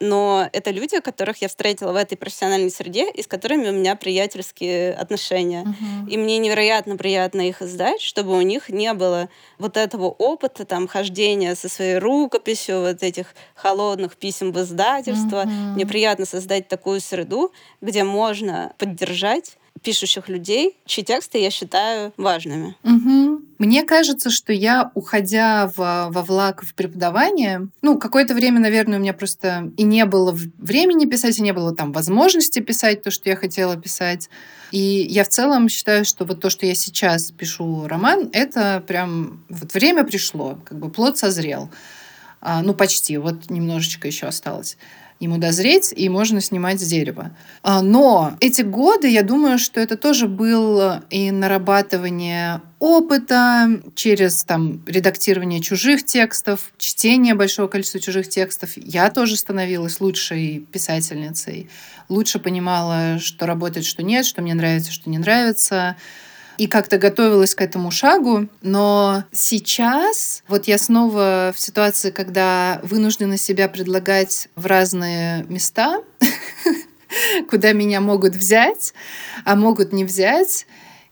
[0.00, 3.96] но это люди, которых я встретила в этой профессиональной среде и с которыми у меня
[3.96, 5.64] приятельские отношения.
[5.64, 6.10] Uh-huh.
[6.10, 10.86] И мне невероятно приятно их издать, чтобы у них не было вот этого опыта, там,
[10.86, 15.44] хождения со своей рукописью, вот этих холодных писем в издательство.
[15.44, 15.74] Uh-huh.
[15.74, 22.76] Мне приятно создать такую среду, где можно поддержать пишущих людей, чьи тексты я считаю важными.
[22.82, 23.42] Угу.
[23.58, 29.00] Мне кажется, что я, уходя в, во влак в преподавание, ну, какое-то время, наверное, у
[29.00, 33.28] меня просто и не было времени писать, и не было там возможности писать то, что
[33.28, 34.28] я хотела писать.
[34.70, 39.44] И я в целом считаю, что вот то, что я сейчас пишу роман, это прям
[39.48, 41.70] вот время пришло, как бы плод созрел.
[42.40, 44.76] А, ну, почти, вот немножечко еще осталось
[45.20, 47.32] ему дозреть, и можно снимать с дерева.
[47.62, 54.84] А, но эти годы, я думаю, что это тоже было и нарабатывание опыта через там,
[54.86, 58.70] редактирование чужих текстов, чтение большого количества чужих текстов.
[58.76, 61.68] Я тоже становилась лучшей писательницей,
[62.08, 65.96] лучше понимала, что работает, что нет, что мне нравится, что не нравится
[66.58, 68.48] и как-то готовилась к этому шагу.
[68.62, 76.02] Но сейчас вот я снова в ситуации, когда вынуждена себя предлагать в разные места,
[77.48, 78.92] куда меня могут взять,
[79.44, 80.66] а могут не взять.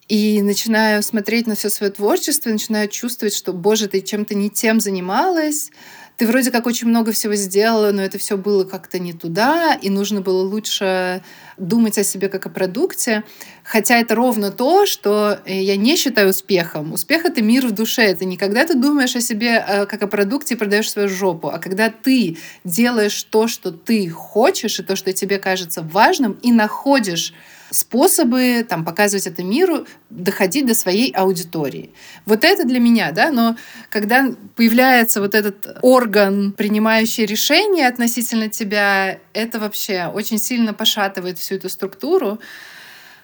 [0.08, 4.78] И начинаю смотреть на все свое творчество, начинаю чувствовать, что, боже, ты чем-то не тем
[4.78, 5.70] занималась,
[6.16, 9.90] ты вроде как очень много всего сделала, но это все было как-то не туда, и
[9.90, 11.22] нужно было лучше
[11.58, 13.22] думать о себе как о продукте.
[13.62, 16.92] Хотя это ровно то, что э, я не считаю успехом.
[16.92, 18.02] Успех— это мир в душе.
[18.02, 21.48] Это не когда ты думаешь о себе э, как о продукте и продаешь свою жопу,
[21.48, 26.50] а когда ты делаешь то, что ты хочешь, и то, что тебе кажется важным, и
[26.50, 27.34] находишь
[27.76, 31.92] способы там, показывать это миру, доходить до своей аудитории.
[32.24, 33.56] Вот это для меня, да, но
[33.90, 41.56] когда появляется вот этот орган, принимающий решения относительно тебя, это вообще очень сильно пошатывает всю
[41.56, 42.40] эту структуру.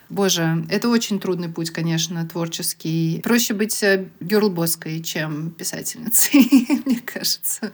[0.09, 3.21] Боже, это очень трудный путь, конечно, творческий.
[3.25, 7.73] Проще быть э, герлбоской, чем писательницей, мне кажется.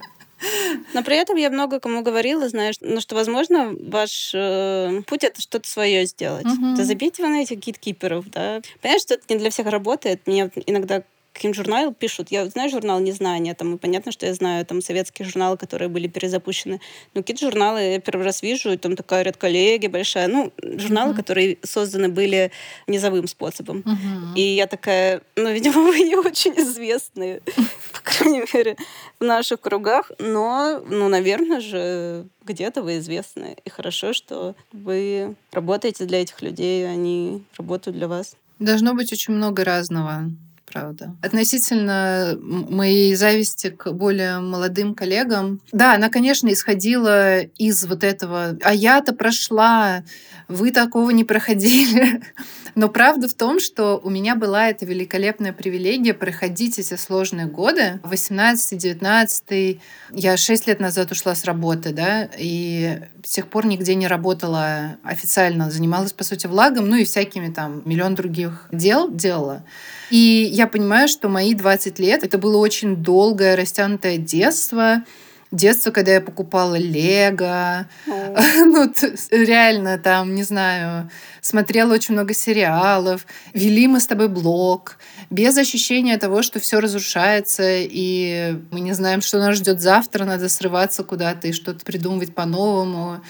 [0.95, 5.41] Но при этом я много кому говорила, знаешь, ну что, возможно, ваш э, путь это
[5.41, 6.47] что-то свое сделать.
[6.47, 6.77] Угу.
[6.77, 8.61] Да забейте вы на этих гиткиперов, да.
[8.81, 10.27] Понятно, что это не для всех работает.
[10.27, 11.03] Мне иногда
[11.39, 12.33] каким журнал пишут.
[12.33, 16.09] Я знаю журнал «Незнание», там, и понятно, что я знаю там советские журналы, которые были
[16.09, 16.81] перезапущены.
[17.15, 20.27] Но какие-то журналы я первый раз вижу, и там такая редколлегия большая.
[20.27, 21.17] Ну, журналы, mm-hmm.
[21.17, 22.51] которые созданы были
[22.89, 23.85] низовым способом.
[23.87, 24.35] Mm-hmm.
[24.35, 27.41] И я такая, ну, видимо, вы не очень известны,
[27.93, 28.77] по крайней мере,
[29.21, 30.11] в наших кругах.
[30.19, 33.57] Но, ну, наверное же, где-то вы известны.
[33.65, 38.35] И хорошо, что вы работаете для этих людей, они работают для вас.
[38.59, 40.25] Должно быть очень много разного
[40.71, 41.17] правда.
[41.23, 48.75] Относительно моей зависти к более молодым коллегам, да, она, конечно, исходила из вот этого «а
[48.75, 50.05] я-то прошла,
[50.49, 52.23] вы такого не проходили».
[52.79, 57.99] Но правда в том, что у меня была эта великолепная привилегия проходить эти сложные годы.
[58.05, 59.81] 18-19
[60.13, 64.97] я 6 лет назад ушла с работы, да, и с тех пор нигде не работала
[65.03, 65.73] официально.
[65.73, 69.65] Занималась, по сути, влагом, ну и всякими там миллион других дел делала.
[70.11, 75.03] И я понимаю, что мои 20 лет— это было очень долгое, растянутое детство,
[75.51, 78.93] детство, когда я покупала Лего, ну,
[79.31, 84.99] реально там, не знаю, смотрела очень много сериалов, вели мы с тобой блог,
[85.31, 90.49] без ощущения того, что все разрушается, и мы не знаем, что нас ждет завтра, надо
[90.49, 93.23] срываться куда-то и что-то придумывать по-новому.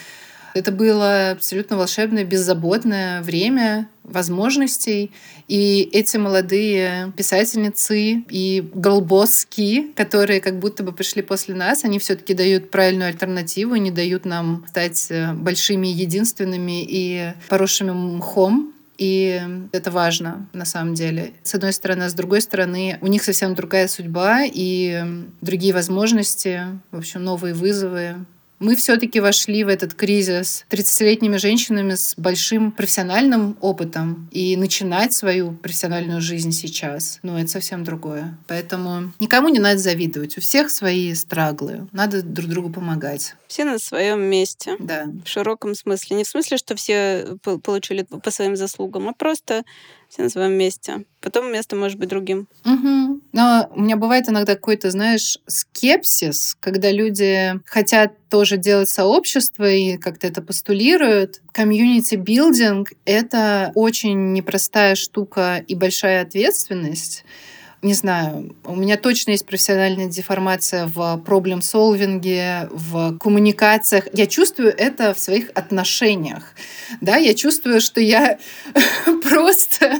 [0.54, 5.12] Это было абсолютно волшебное, беззаботное время возможностей.
[5.48, 12.34] И эти молодые писательницы и голбоски, которые как будто бы пришли после нас, они все-таки
[12.34, 18.74] дают правильную альтернативу, не дают нам стать э, большими, единственными и поросшими мхом.
[18.98, 19.40] И
[19.70, 21.32] это важно на самом деле.
[21.44, 25.04] С одной стороны, а с другой стороны, у них совсем другая судьба и
[25.40, 28.16] другие возможности, в общем, новые вызовы.
[28.58, 34.28] Мы все-таки вошли в этот кризис 30-летними женщинами с большим профессиональным опытом.
[34.32, 38.36] И начинать свою профессиональную жизнь сейчас, ну, это совсем другое.
[38.46, 40.36] Поэтому никому не надо завидовать.
[40.38, 41.86] У всех свои страглы.
[41.92, 43.34] Надо друг другу помогать.
[43.46, 44.76] Все на своем месте.
[44.78, 45.06] Да.
[45.24, 46.16] В широком смысле.
[46.16, 49.64] Не в смысле, что все получили по своим заслугам, а просто
[50.08, 51.04] все на своем месте.
[51.20, 52.48] Потом место может быть другим.
[52.64, 53.20] Угу.
[53.32, 59.98] Но у меня бывает иногда какой-то, знаешь, скепсис, когда люди хотят тоже делать сообщество и
[59.98, 61.42] как-то это постулируют.
[61.52, 67.24] Community-building— это очень непростая штука и большая ответственность
[67.80, 74.08] не знаю, у меня точно есть профессиональная деформация в problem-solving е, в коммуникациях.
[74.12, 76.54] Я чувствую это в своих отношениях.
[77.00, 78.38] Да, я чувствую, что я
[79.22, 79.94] просто...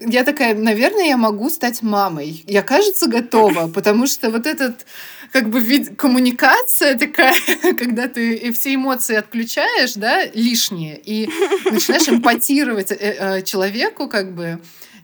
[0.00, 2.44] Я такая, наверное, я могу стать мамой.
[2.46, 4.86] Я, кажется, готова, потому что вот этот
[5.30, 7.34] как бы вид коммуникация такая,
[7.78, 11.28] когда ты все эмоции отключаешь, да, лишние, и
[11.70, 14.58] начинаешь эмпатировать э, э, человеку, как бы,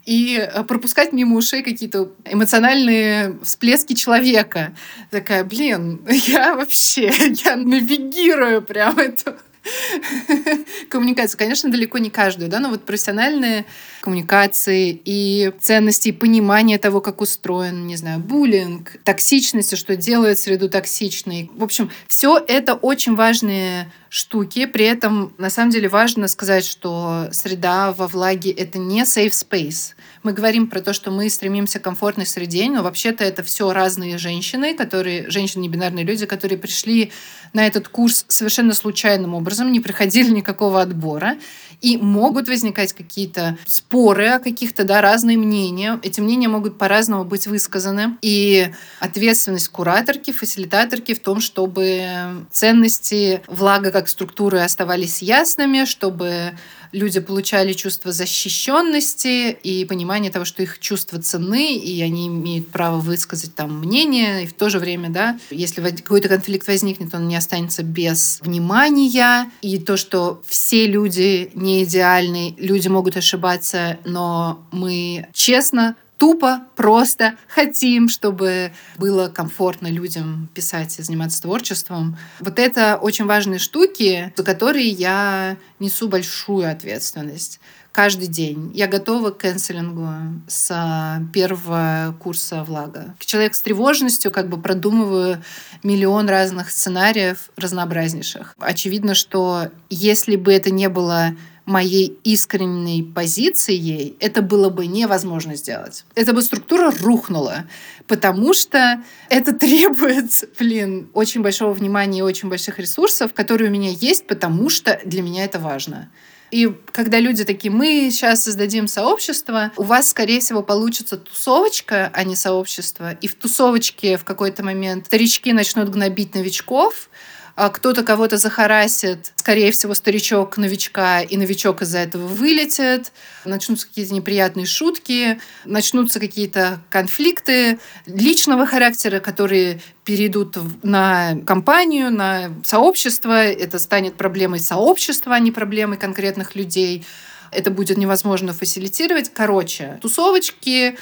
[0.06, 4.74] и э, пропускать мимо ушей какие-то эмоциональные всплески человека.
[5.10, 7.12] Такая, блин, я вообще,
[7.44, 9.34] я навигирую прям эту
[10.88, 11.38] коммуникацию.
[11.38, 13.64] Конечно, далеко не каждую, да, но вот профессиональные
[14.00, 20.68] коммуникации и ценности, и понимание того, как устроен, не знаю, буллинг, токсичность, что делает среду
[20.68, 21.50] токсичной.
[21.54, 24.66] В общем, все это очень важные штуки.
[24.66, 29.94] При этом, на самом деле, важно сказать, что среда во влаге— это не safe space.
[30.22, 34.16] Мы говорим про то, что мы стремимся к комфортной среде, но вообще-то это все разные
[34.18, 37.10] женщины, которые, женщины небинарные люди, которые пришли
[37.54, 41.36] на этот курс совершенно случайным образом, не проходили никакого отбора,
[41.84, 46.00] и могут возникать какие-то споры о каких-то, да, разные мнения.
[46.02, 48.16] Эти мнения могут по-разному быть высказаны.
[48.22, 56.54] И ответственность кураторки, фасилитаторки в том, чтобы ценности влага как структуры оставались ясными, чтобы
[56.94, 63.00] люди получали чувство защищенности и понимание того, что их чувства ценны, и они имеют право
[63.00, 67.36] высказать там мнение, и в то же время, да, если какой-то конфликт возникнет, он не
[67.36, 75.26] останется без внимания, и то, что все люди не идеальны, люди могут ошибаться, но мы
[75.32, 82.16] честно тупо, просто хотим, чтобы было комфортно людям писать и заниматься творчеством.
[82.40, 87.60] Вот это очень важные штуки, за которые я несу большую ответственность
[87.94, 88.72] каждый день.
[88.74, 90.08] Я готова к канцелингу
[90.48, 93.14] с первого курса влага.
[93.20, 95.42] Человек с тревожностью как бы продумываю
[95.84, 98.56] миллион разных сценариев разнообразнейших.
[98.58, 101.36] Очевидно, что если бы это не было
[101.66, 106.04] моей искренней позицией, это было бы невозможно сделать.
[106.14, 107.64] Эта бы структура рухнула,
[108.06, 113.90] потому что это требует, блин, очень большого внимания и очень больших ресурсов, которые у меня
[113.90, 116.10] есть, потому что для меня это важно.
[116.50, 122.22] И когда люди такие, мы сейчас создадим сообщество, у вас, скорее всего, получится тусовочка, а
[122.22, 123.12] не сообщество.
[123.12, 127.08] И в тусовочке в какой-то момент старички начнут гнобить новичков,
[127.56, 133.12] кто-то кого-то захарасит, скорее всего, старичок новичка, и новичок из-за этого вылетит,
[133.44, 143.44] начнутся какие-то неприятные шутки, начнутся какие-то конфликты личного характера, которые перейдут на компанию, на сообщество.
[143.44, 147.06] Это станет проблемой сообщества, а не проблемой конкретных людей.
[147.52, 149.30] Это будет невозможно фасилитировать.
[149.32, 150.98] Короче, тусовочки,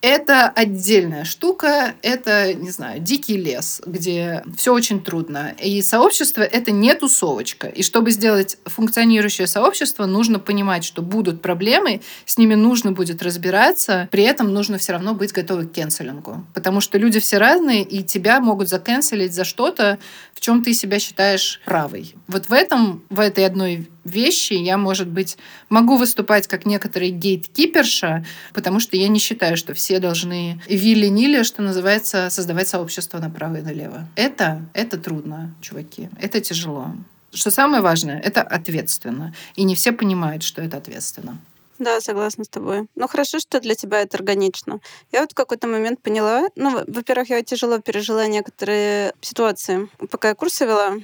[0.00, 5.54] это отдельная штука, это, не знаю, дикий лес, где все очень трудно.
[5.60, 7.68] И сообщество— это не тусовочка.
[7.68, 14.08] И чтобы сделать функционирующее сообщество, нужно понимать, что будут проблемы, с ними нужно будет разбираться,
[14.10, 16.44] при этом нужно все равно быть готовы к кенселингу.
[16.54, 19.98] Потому что люди все разные, и тебя могут закенселить за что-то,
[20.34, 22.14] в чем ты себя считаешь правой.
[22.28, 25.36] Вот в этом, в этой одной вещи я, может быть,
[25.68, 31.62] могу выступать как некоторые гейткиперша, потому что я не считаю, что все должны вилли-нили, что
[31.62, 34.08] называется, создавать сообщество направо и налево.
[34.16, 36.08] Это, это трудно, чуваки.
[36.20, 36.92] Это тяжело.
[37.32, 39.34] Что самое важное, это ответственно.
[39.56, 41.38] И не все понимают, что это ответственно.
[41.78, 42.86] Да, согласна с тобой.
[42.94, 44.80] Ну, хорошо, что для тебя это органично.
[45.12, 49.88] Я вот в какой-то момент поняла, ну, во-первых, я тяжело пережила некоторые ситуации.
[50.10, 50.94] Пока я курсы вела,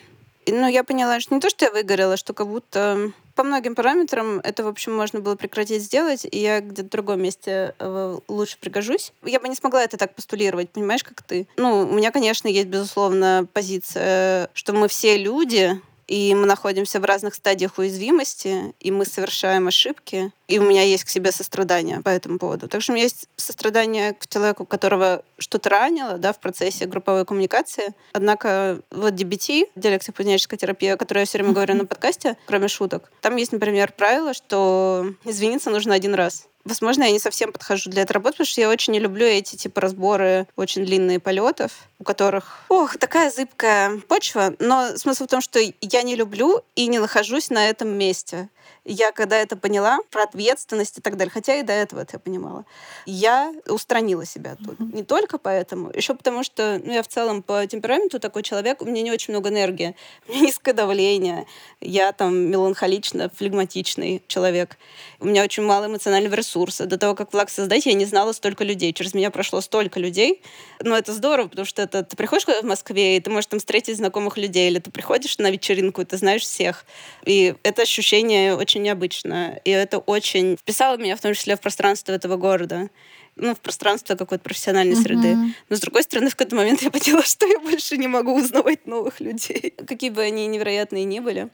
[0.47, 4.41] ну, я поняла, что не то, что я выгорела, что как будто по многим параметрам
[4.41, 8.59] это, в общем, можно было прекратить сделать, и я где-то в другом месте э, лучше
[8.59, 9.13] пригожусь.
[9.25, 11.47] Я бы не смогла это так постулировать, понимаешь, как ты.
[11.57, 17.05] Ну, у меня, конечно, есть, безусловно, позиция, что мы все люди, и мы находимся в
[17.05, 22.11] разных стадиях уязвимости, и мы совершаем ошибки, и у меня есть к себе сострадание по
[22.11, 22.69] этому поводу.
[22.69, 27.95] Также у меня есть сострадание к человеку, которого что-то ранило да, в процессе групповой коммуникации.
[28.13, 33.11] Однако вот DBT, диалектико-поведенческая терапия, о которой я все время говорю на подкасте, кроме шуток,
[33.23, 36.49] там есть, например, правило, что извиниться нужно один раз.
[36.65, 39.57] Возможно, я не совсем подхожу для этой работы, потому что я очень не люблю эти
[39.57, 44.55] типа разборы очень длинные полетов, у которых, ох, такая зыбкая почва.
[44.61, 48.49] Но смысл в том, что я не люблю и не нахожусь на этом месте
[48.85, 52.19] я когда это поняла, про ответственность и так далее, хотя и до этого это я
[52.19, 52.65] понимала,
[53.07, 54.57] я устранила себя.
[54.61, 54.95] Mm-hmm.
[54.95, 58.85] Не только поэтому, еще потому что ну, я в целом по темпераменту такой человек, у
[58.85, 59.95] меня не очень много энергии,
[60.29, 61.47] у меня низкое давление,
[61.81, 64.77] я там меланхолично, флегматичный человек,
[65.23, 66.87] у меня очень мало эмоционального ресурса.
[66.87, 68.93] До того, как флаг создать, я не знала столько людей.
[68.93, 70.43] Через меня прошло столько людей.
[70.81, 73.97] Но это здорово, потому что это, ты приходишь в Москве, и ты можешь там встретить
[73.97, 76.85] знакомых людей, или ты приходишь на вечеринку, и ты знаешь всех.
[77.25, 79.61] И это ощущение очень необычно.
[79.65, 82.89] И это очень вписало меня в том числе в пространство этого города
[83.37, 85.03] ну, в пространство какой-то профессиональной uh-huh.
[85.03, 85.37] среды.
[85.69, 88.87] Но, с другой стороны, в какой-то момент я поняла, что я больше не могу узнавать
[88.87, 91.49] новых людей, какие бы они невероятные ни были.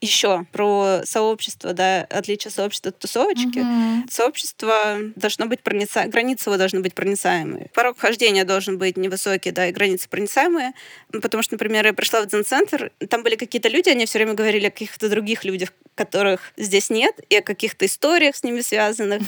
[0.00, 3.58] Еще про сообщество, да, отличие сообщества от тусовочки.
[3.58, 4.10] Uh-huh.
[4.10, 7.70] Сообщество должно быть проницаемое, границы его должны быть проницаемые.
[7.74, 10.72] Порог вхождения должен быть невысокий, да, и границы проницаемые.
[11.10, 14.66] Потому что, например, я пришла в дзен-центр, там были какие-то люди, они все время говорили
[14.66, 19.22] о каких-то других людях, которых здесь нет, и о каких-то историях с ними связанных.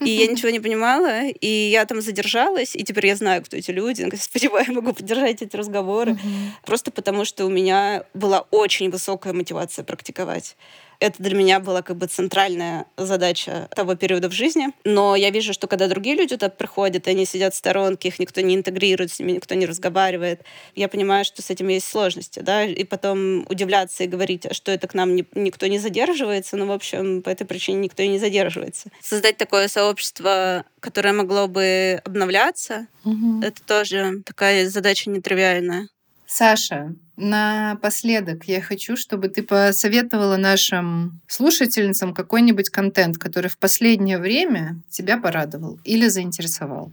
[0.00, 3.70] И я ничего не понимала, и я там задержалась, и теперь я знаю, кто эти
[3.70, 4.10] люди.
[4.16, 6.12] Сподеваюсь, могу поддержать эти разговоры.
[6.12, 6.50] Mm-hmm.
[6.64, 10.56] Просто потому, что у меня была очень высокая мотивация практиковать.
[11.04, 14.68] Это для меня была как бы центральная задача того периода в жизни.
[14.84, 18.40] Но я вижу, что когда другие люди туда приходят, они сидят в сторонке, их никто
[18.40, 20.40] не интегрирует, с ними никто не разговаривает,
[20.74, 24.88] я понимаю, что с этим есть сложности, да, и потом удивляться и говорить, что это
[24.88, 28.18] к нам не, никто не задерживается, ну, в общем, по этой причине никто и не
[28.18, 28.88] задерживается.
[29.02, 33.42] Создать такое сообщество, которое могло бы обновляться, угу.
[33.42, 35.88] это тоже такая задача нетривиальная.
[36.26, 44.76] Саша, напоследок я хочу, чтобы ты посоветовала нашим слушательницам какой-нибудь контент, который в последнее время
[44.88, 46.90] тебя порадовал или заинтересовал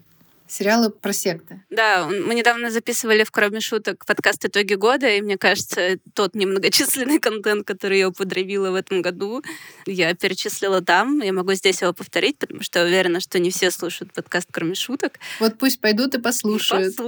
[0.51, 1.63] сериалы про секты.
[1.69, 7.19] Да, мы недавно записывали в «Кроме шуток» подкаст «Итоги года», и мне кажется, тот немногочисленный
[7.21, 9.41] контент, который я употребила в этом году,
[9.85, 11.21] я перечислила там.
[11.21, 15.19] Я могу здесь его повторить, потому что уверена, что не все слушают подкаст «Кроме шуток».
[15.39, 16.95] Вот пусть пойдут и послушают.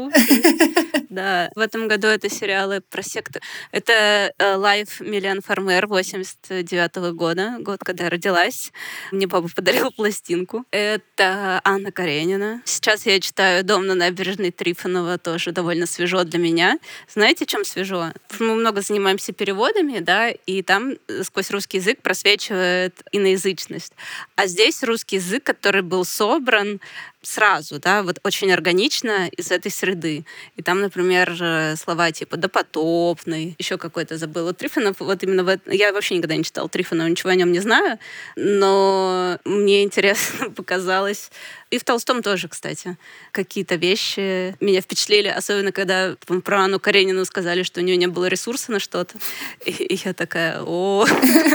[1.09, 3.39] Да, в этом году это сериалы про секты.
[3.71, 8.71] Это Life Миллиан Фармер 89 года, год, когда я родилась.
[9.11, 10.65] Мне папа подарил пластинку.
[10.71, 12.63] Это Анна Каренина.
[12.65, 16.79] Сейчас я читаю «Дом на набережной Трифонова», тоже довольно свежо для меня.
[17.07, 18.11] Знаете, чем свежо?
[18.39, 23.93] Мы много занимаемся переводами, да, и там сквозь русский язык просвечивает иноязычность.
[24.35, 26.79] А здесь русский язык, который был собран
[27.23, 30.25] сразу, да, вот очень органично из этой среды.
[30.55, 34.53] И там, например, слова типа «допотопный», еще какой-то забыла.
[34.53, 35.71] Трифонов, вот именно в это...
[35.71, 37.97] Я вообще никогда не читала Трифонова, ничего о нем не знаю,
[38.35, 41.31] но мне интересно показалось
[41.73, 42.97] и в Толстом тоже, кстати.
[43.31, 46.15] Какие-то вещи меня впечатлили, особенно когда
[46.45, 49.17] про Анну Каренину сказали, что у нее не было ресурса на что-то.
[49.65, 51.07] И я такая, о,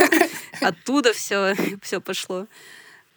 [0.60, 2.48] оттуда все, все пошло.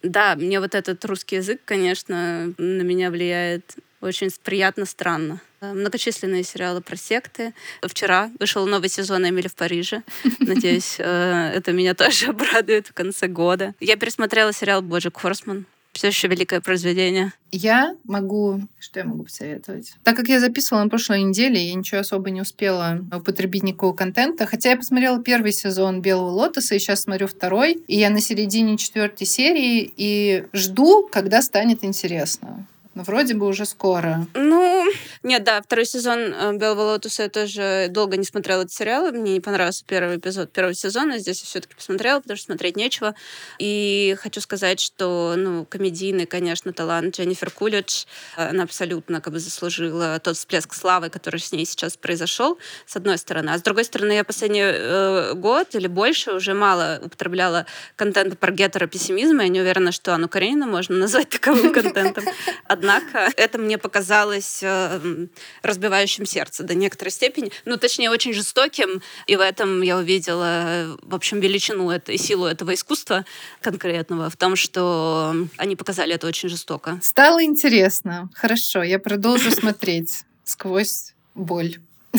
[0.02, 5.40] Да, мне вот этот русский язык, конечно, на меня влияет очень приятно, странно.
[5.60, 7.54] Многочисленные сериалы про секты.
[7.82, 10.02] Вчера вышел новый сезон «Эмили в Париже».
[10.40, 13.74] Надеюсь, э, это меня тоже обрадует в конце года.
[13.78, 17.32] Я пересмотрела сериал «Боджек Хорсман» все еще великое произведение.
[17.50, 18.62] Я могу...
[18.78, 19.94] Что я могу посоветовать?
[20.04, 24.46] Так как я записывала на прошлой неделе, я ничего особо не успела употребить никакого контента.
[24.46, 27.74] Хотя я посмотрела первый сезон «Белого лотоса», и сейчас смотрю второй.
[27.86, 32.66] И я на середине четвертой серии, и жду, когда станет интересно.
[32.94, 34.26] Но вроде бы уже скоро.
[34.34, 34.86] Ну,
[35.22, 39.10] нет, да, второй сезон э, «Белого лотоса» я тоже долго не смотрела этот сериал.
[39.12, 41.18] Мне не понравился первый эпизод первого сезона.
[41.18, 43.14] Здесь я все-таки посмотрела, потому что смотреть нечего.
[43.58, 48.06] И хочу сказать, что, ну, комедийный, конечно, талант Дженнифер Кулич.
[48.36, 53.16] Она абсолютно как бы заслужила тот всплеск славы, который с ней сейчас произошел, с одной
[53.16, 53.50] стороны.
[53.50, 57.64] А с другой стороны, я последний э, год или больше уже мало употребляла
[57.96, 59.40] контента про гетеропессимизм.
[59.40, 62.24] Я не уверена, что Анну Каренину можно назвать таковым контентом.
[62.82, 65.26] Однако это мне показалось э,
[65.62, 67.52] разбивающим сердце до некоторой степени.
[67.64, 69.00] Ну, точнее, очень жестоким.
[69.28, 73.24] И в этом я увидела, в общем, величину это, и силу этого искусства
[73.60, 76.98] конкретного в том, что они показали это очень жестоко.
[77.02, 78.28] Стало интересно.
[78.34, 81.78] Хорошо, я продолжу смотреть сквозь боль.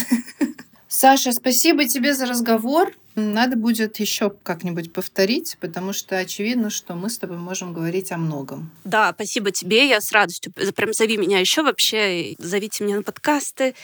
[0.87, 2.93] Саша, спасибо тебе за разговор.
[3.15, 8.17] Надо будет еще как-нибудь повторить, потому что очевидно, что мы с тобой можем говорить о
[8.17, 8.71] многом.
[8.83, 9.87] Да, спасибо тебе.
[9.87, 10.51] Я с радостью.
[10.75, 12.35] Прям зови меня еще вообще.
[12.39, 13.75] Зовите меня на подкасты.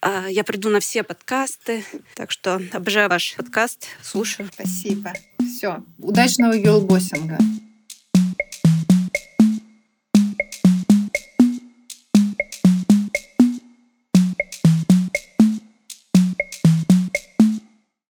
[0.00, 1.84] А, я приду на все подкасты.
[2.14, 3.86] Так что обожаю ваш подкаст.
[4.02, 4.50] Слушаю.
[4.52, 5.12] Спасибо.
[5.40, 5.82] Все.
[5.98, 7.38] Удачного гелбоссинга.